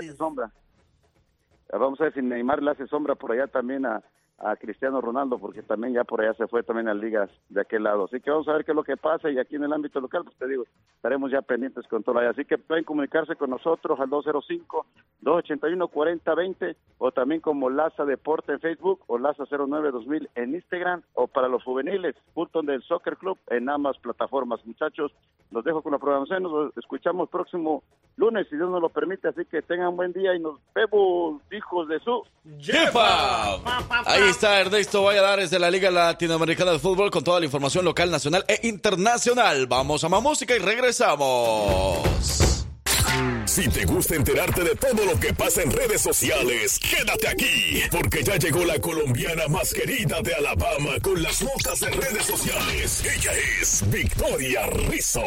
[0.00, 0.50] te sombra.
[1.72, 4.00] Vamos a ver si Neymar le hace sombra por allá también a,
[4.38, 7.82] a Cristiano Ronaldo, porque también ya por allá se fue también a ligas de aquel
[7.84, 8.04] lado.
[8.04, 10.00] Así que vamos a ver qué es lo que pasa y aquí en el ámbito
[10.00, 10.64] local, pues te digo,
[10.96, 12.30] estaremos ya pendientes con todo allá.
[12.30, 19.00] Así que pueden comunicarse con nosotros al 205-281-4020 o también como Laza Deporte en Facebook
[19.06, 23.96] o Laza 09-2000 en Instagram o para los juveniles, Fulton del Soccer Club en ambas
[23.98, 24.64] plataformas.
[24.66, 25.12] Muchachos,
[25.50, 27.84] los dejo con la programación, nos escuchamos próximo
[28.16, 31.88] lunes, si Dios nos lo permite, así que tengan buen día y nos vemos, hijos
[31.88, 32.22] de su...
[32.58, 33.58] ¡Yepa!
[34.24, 38.10] Ahí está Ernesto Valladares de la Liga Latinoamericana de Fútbol con toda la información local,
[38.10, 39.66] nacional e internacional.
[39.66, 41.98] Vamos a más música y regresamos.
[43.44, 48.24] Si te gusta enterarte de todo lo que pasa en redes sociales, quédate aquí, porque
[48.24, 53.04] ya llegó la colombiana más querida de Alabama con las notas de redes sociales.
[53.04, 55.20] Ella es Victoria Rizzo.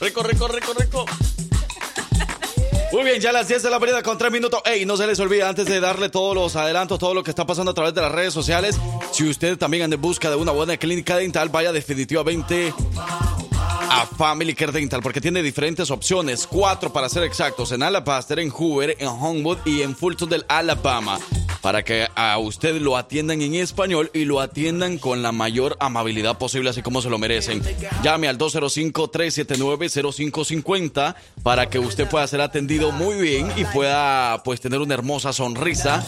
[0.00, 1.04] Rico, rico, rico, rico.
[2.90, 4.62] Muy bien, ya las 10 de la mañana con 3 minutos.
[4.64, 7.46] Ey, no se les olvide, antes de darle todos los adelantos, todo lo que está
[7.46, 8.78] pasando a través de las redes sociales,
[9.12, 12.72] si usted también anda en busca de una buena clínica dental, vaya definitivamente
[13.90, 18.50] a Family Care Dental porque tiene diferentes opciones, cuatro para ser exactos, en Alabaster, en
[18.50, 21.18] Hoover, en Homewood y en Fulton del Alabama,
[21.60, 26.38] para que a usted lo atiendan en español y lo atiendan con la mayor amabilidad
[26.38, 27.60] posible, así como se lo merecen.
[28.02, 34.80] Llame al 205-379-0550 para que usted pueda ser atendido muy bien y pueda pues tener
[34.80, 36.06] una hermosa sonrisa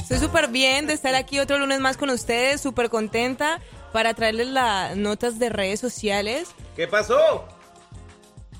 [0.00, 3.60] Estoy súper bien de estar aquí otro lunes más con ustedes, súper contenta
[3.92, 6.48] para traerles las notas de redes sociales.
[6.74, 7.46] ¿Qué pasó?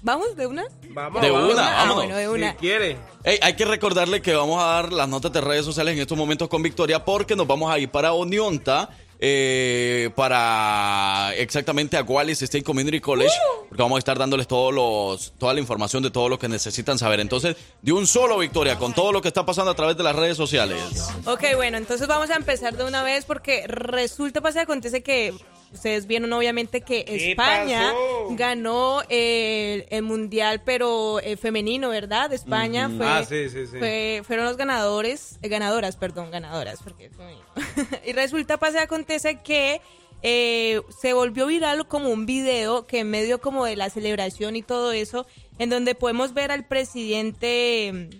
[0.02, 0.64] ¿Vamos de una?
[0.90, 1.52] Vamos, De vamos.
[1.52, 1.96] una, Ah, vámonos.
[2.04, 2.50] bueno, de una.
[2.52, 2.96] Si quiere.
[3.24, 6.16] Ey, hay que recordarle que vamos a dar las notas de redes sociales en estos
[6.16, 8.88] momentos con Victoria porque nos vamos a ir para Onionta.
[9.20, 13.34] eh, para exactamente a Wallis State Community College
[13.68, 16.98] porque vamos a estar dándoles todos los toda la información de todo lo que necesitan
[17.00, 20.04] saber entonces de un solo Victoria con todo lo que está pasando a través de
[20.04, 20.80] las redes sociales
[21.26, 25.34] Ok, bueno, entonces vamos a empezar de una vez porque resulta, pasa, acontece que
[25.72, 28.34] ustedes vieron obviamente que ¿Qué España pasó?
[28.36, 32.32] ganó el, el mundial, pero eh, femenino, ¿verdad?
[32.32, 33.78] España fue, Ah, sí, sí, sí.
[33.78, 37.10] fue- fueron los ganadores, eh, ganadoras, perdón, ganadoras, porque
[38.06, 39.80] y resulta, pasa, acontece que
[40.22, 44.62] eh, se volvió viral como un video que en medio como de la celebración y
[44.62, 45.26] todo eso,
[45.60, 48.10] en donde podemos ver al presidente eh,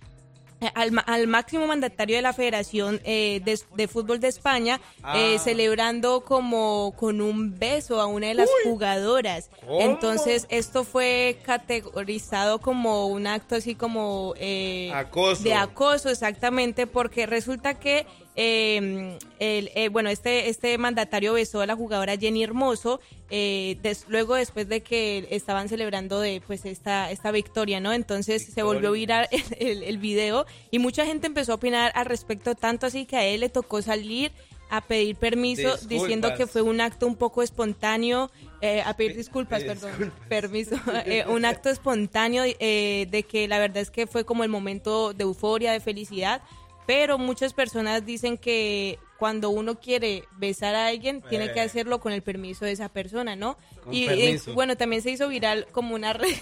[0.75, 4.81] al, ma- al máximo mandatario de la Federación eh, de, de Fútbol de España
[5.15, 5.39] eh, Ah.
[5.39, 9.51] celebrando como con un beso a una de las jugadoras.
[9.61, 9.81] ¿Cómo?
[9.81, 15.43] Entonces esto fue categorizado como un acto así como eh, Acoso.
[15.45, 18.07] de acoso exactamente porque resulta que
[18.41, 24.05] eh, el, eh, bueno este este mandatario besó a la jugadora Jenny Hermoso eh, des-
[24.09, 28.93] luego después de que estaban celebrando de pues esta esta victoria no entonces se volvió
[28.93, 33.07] viral el, el, el video y mucha gente empezó a opinar al respecto tanto así
[33.07, 34.31] que a él le tocó salir
[34.71, 35.89] a pedir permiso Disculpas.
[35.89, 38.31] diciendo que fue un acto un poco espontáneo
[38.61, 40.77] eh, a pedir disculpas perdón permiso
[41.07, 45.13] eh, un acto espontáneo eh, de que la verdad es que fue como el momento
[45.13, 46.43] de euforia de felicidad
[46.89, 51.63] pero muchas personas dicen que cuando uno quiere besar a alguien tiene que Eh.
[51.65, 53.59] hacerlo con el permiso de esa persona, ¿no?
[53.85, 56.35] Con y eh, bueno, también se hizo viral como una red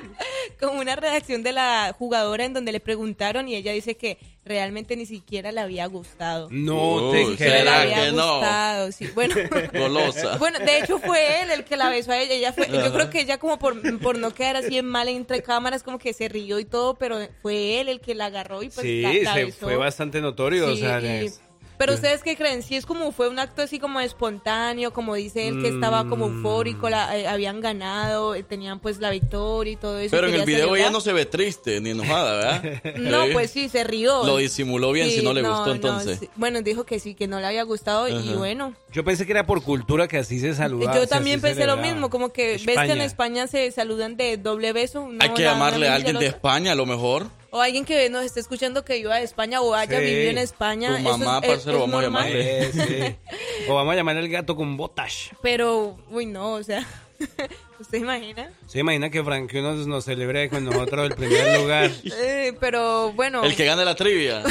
[0.60, 4.96] como una redacción de la jugadora en donde le preguntaron y ella dice que realmente
[4.96, 6.48] ni siquiera le había gustado.
[6.50, 8.34] No te Que le ¿será había que no?
[8.36, 9.06] gustado, sí.
[9.14, 9.34] Bueno,
[9.74, 10.36] Golosa.
[10.38, 12.34] bueno, de hecho fue él el que la besó a ella.
[12.34, 15.42] ella fue, yo creo que ella como por, por no quedar así en mal entre
[15.42, 18.70] cámaras, como que se rió y todo, pero fue él el que la agarró y
[18.70, 19.66] pues Sí, la, la se besó.
[19.66, 20.66] fue bastante notorio.
[20.68, 21.40] o sea, y- es-
[21.78, 25.48] pero ustedes qué creen, si es como fue un acto así como espontáneo, como dice
[25.48, 26.36] él que estaba como Mm.
[26.38, 30.10] eufórico, la- eh, habían ganado, eh, tenían pues la victoria y todo eso.
[30.14, 32.82] pero en el video ella no se ve triste ni enojada ¿verdad?
[32.98, 34.24] No, pues sí, se rió.
[34.26, 36.18] Lo disimuló bien, si no le gustó, no, entonces.
[36.20, 36.28] sí.
[36.36, 38.74] Bueno, dijo que sí, que no le había gustado y bueno.
[38.92, 40.96] Yo pensé que era por cultura que así se saludaba.
[40.96, 44.72] Yo también pensé lo mismo, como que ves que en España se saludan de doble
[44.72, 45.08] beso.
[45.20, 46.26] hay que llamarle a alguien al de.
[46.28, 49.74] España a lo mejor O alguien que nos esté escuchando que viva de España o
[49.74, 50.04] haya Sí.
[50.04, 50.96] vivido en España.
[50.96, 52.24] Tu mamá, es- parcero, es vamos a normal.
[52.32, 52.62] llamarle.
[52.62, 53.16] Eh, sí.
[53.70, 55.30] O vamos a llamar al gato con botas.
[55.42, 56.86] Pero, uy, no, o sea,
[57.80, 58.50] ¿usted imagina?
[58.66, 61.90] Se imagina que Frank nos, nos celebre con nosotros el primer lugar.
[62.20, 63.42] Eh, pero bueno.
[63.44, 64.42] el que gane la trivia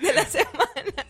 [0.00, 1.06] de la semana.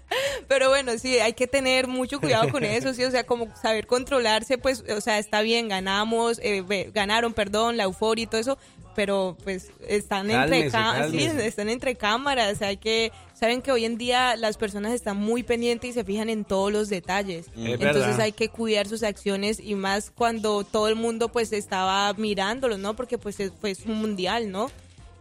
[0.48, 3.86] Pero bueno, sí, hay que tener mucho cuidado con eso, sí, o sea, como saber
[3.86, 6.62] controlarse, pues, o sea, está bien, ganamos, eh,
[6.92, 8.58] ganaron, perdón, la euforia y todo eso,
[8.94, 13.98] pero pues están entre Cálmese, sí, están entre cámaras, hay que saben que hoy en
[13.98, 17.46] día las personas están muy pendientes y se fijan en todos los detalles.
[17.48, 18.20] Es Entonces verdad.
[18.20, 22.94] hay que cuidar sus acciones y más cuando todo el mundo pues estaba mirándolo, ¿no?
[22.94, 24.70] Porque pues es, fue un mundial, ¿no?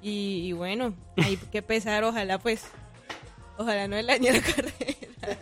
[0.02, 2.62] Y, y bueno, hay que pesar, ojalá pues
[3.58, 4.76] Ojalá no el año de la carrera.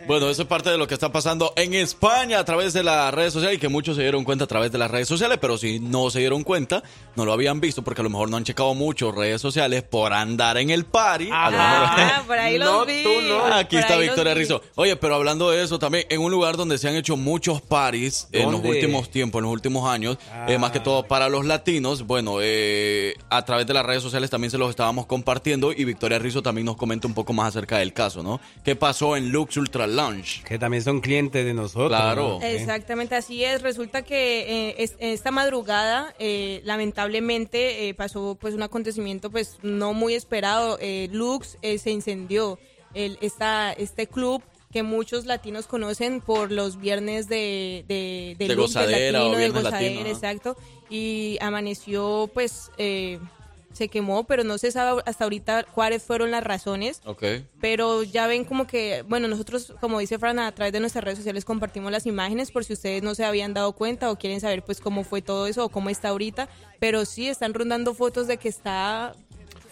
[0.06, 3.12] Bueno, eso es parte de lo que está pasando en España a través de las
[3.14, 5.56] redes sociales y que muchos se dieron cuenta a través de las redes sociales, pero
[5.58, 6.82] si no se dieron cuenta,
[7.16, 10.12] no lo habían visto porque a lo mejor no han checado mucho redes sociales por
[10.12, 11.28] andar en el party.
[11.32, 13.04] A lo Ah, mejor- por ahí los vi.
[13.52, 14.40] Aquí por está Victoria vi.
[14.40, 14.62] Rizzo.
[14.74, 18.28] Oye, pero hablando de eso también, en un lugar donde se han hecho muchos paris
[18.32, 20.18] en los últimos tiempos, en los últimos años,
[20.48, 24.30] eh, más que todo para los latinos, bueno, eh, a través de las redes sociales
[24.30, 27.78] también se los estábamos compartiendo y Victoria Rizzo también nos comenta un poco más acerca
[27.78, 28.40] del caso, ¿no?
[28.64, 30.42] ¿Qué pasó en Luxor Ultra Lounge.
[30.44, 31.88] Que también son clientes de nosotros.
[31.88, 32.38] Claro.
[32.40, 32.46] ¿no?
[32.46, 33.62] Exactamente, así es.
[33.62, 39.94] Resulta que eh, es- esta madrugada, eh, lamentablemente, eh, pasó pues un acontecimiento pues no
[39.94, 40.78] muy esperado.
[40.80, 42.58] Eh, Lux eh, se incendió.
[42.94, 48.56] El, esta, este club que muchos latinos conocen por los viernes de, de, De del
[48.58, 50.10] gozadera o latino, de viernes gozadera, latino, ajá.
[50.10, 50.56] exacto.
[50.90, 52.70] Y amaneció pues...
[52.76, 53.18] eh,
[53.72, 57.22] se quemó, pero no se sabe hasta ahorita cuáles fueron las razones Ok.
[57.60, 61.18] pero ya ven como que, bueno, nosotros, como dice Fran, a través de nuestras redes
[61.18, 64.62] sociales compartimos las imágenes por si ustedes no se habían dado cuenta o quieren saber
[64.62, 66.48] pues cómo fue todo eso o cómo está ahorita,
[66.78, 69.14] pero sí están rondando fotos de que está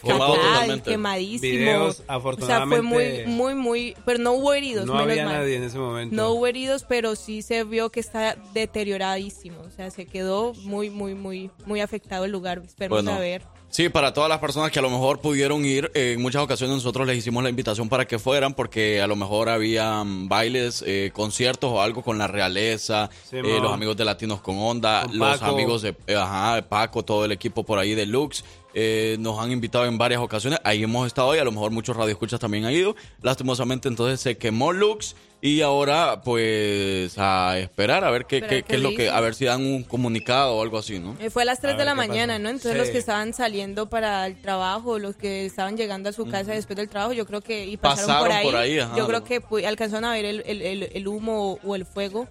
[0.02, 1.42] Quemado fatal, quemadísimo.
[1.42, 5.24] Videos, O sea, fue afortunadamente, muy, muy, muy, pero no hubo heridos, No menos había
[5.26, 5.34] mal.
[5.34, 6.16] nadie en ese momento.
[6.16, 10.88] No hubo heridos, pero sí se vio que está deterioradísimo, o sea, se quedó muy,
[10.88, 12.62] muy, muy, muy afectado el lugar.
[12.64, 13.16] Esperemos Bueno.
[13.16, 13.42] a ver.
[13.72, 16.74] Sí, para todas las personas que a lo mejor pudieron ir, eh, en muchas ocasiones
[16.74, 20.82] nosotros les hicimos la invitación para que fueran porque a lo mejor había mm, bailes,
[20.84, 25.02] eh, conciertos o algo con la realeza, Sí, eh, los amigos de Latinos con Onda,
[25.06, 28.44] Con los amigos de, ajá, Paco, todo el equipo por ahí de Lux.
[28.74, 31.96] eh, nos han invitado en varias ocasiones, ahí hemos estado hoy, a lo mejor muchos
[31.96, 32.96] radioescuchas también han ido.
[33.22, 38.80] Lastimosamente entonces se quemó Lux y ahora pues a esperar a ver qué, qué- es
[38.80, 41.16] lo que, a ver si dan un comunicado o algo así, ¿no?
[41.20, 42.38] Eh, Fue a las 3 A de la mañana.
[42.38, 42.48] ¿no?
[42.50, 42.78] Entonces Sí.
[42.78, 46.76] los que estaban saliendo para el trabajo, los que estaban llegando a su casa después
[46.76, 48.96] del trabajo, yo creo que y pasaron, Pasaron por ahí, por ahí, ajá.
[48.96, 52.28] yo creo que pu- alcanzaron a ver el, el- el- el humo o el fuego.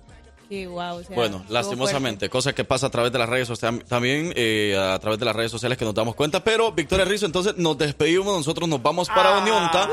[0.49, 3.85] Que wow, o sea, Bueno, lastimosamente, cosa que pasa a través de las redes sociales,
[3.87, 6.43] también eh, a través de las redes sociales que nos damos cuenta.
[6.43, 9.87] Pero, Victoria Rizzo, entonces nos despedimos, nosotros nos vamos para Onionta.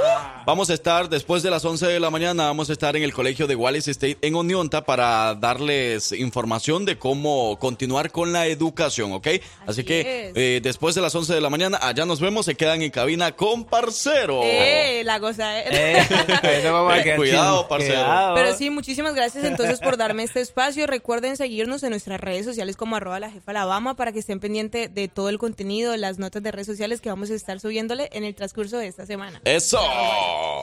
[0.46, 3.12] Vamos a estar después de las 11 de la mañana, vamos a estar en el
[3.12, 9.12] colegio de Wallace State en Onionta para darles información de cómo continuar con la educación,
[9.12, 9.28] ¿ok?
[9.66, 10.32] Así, que es.
[10.36, 13.32] eh, después de las 11 de la mañana, allá nos vemos, se quedan en cabina
[13.32, 14.40] con Parcero.
[14.42, 15.52] Eh, la cosa
[17.16, 18.32] Cuidado, parcero.
[18.34, 20.86] Pero sí, muchísimas gracias entonces por darme este espacio.
[20.86, 24.94] Recuerden seguirnos en nuestras redes sociales como arroba la jefa Alabama para que estén pendientes
[24.94, 28.08] de todo el contenido, de las notas de redes sociales que vamos a estar subiéndole
[28.12, 29.40] en el transcurso de esta semana.
[29.44, 29.78] Eso.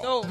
[0.02, 0.22] So.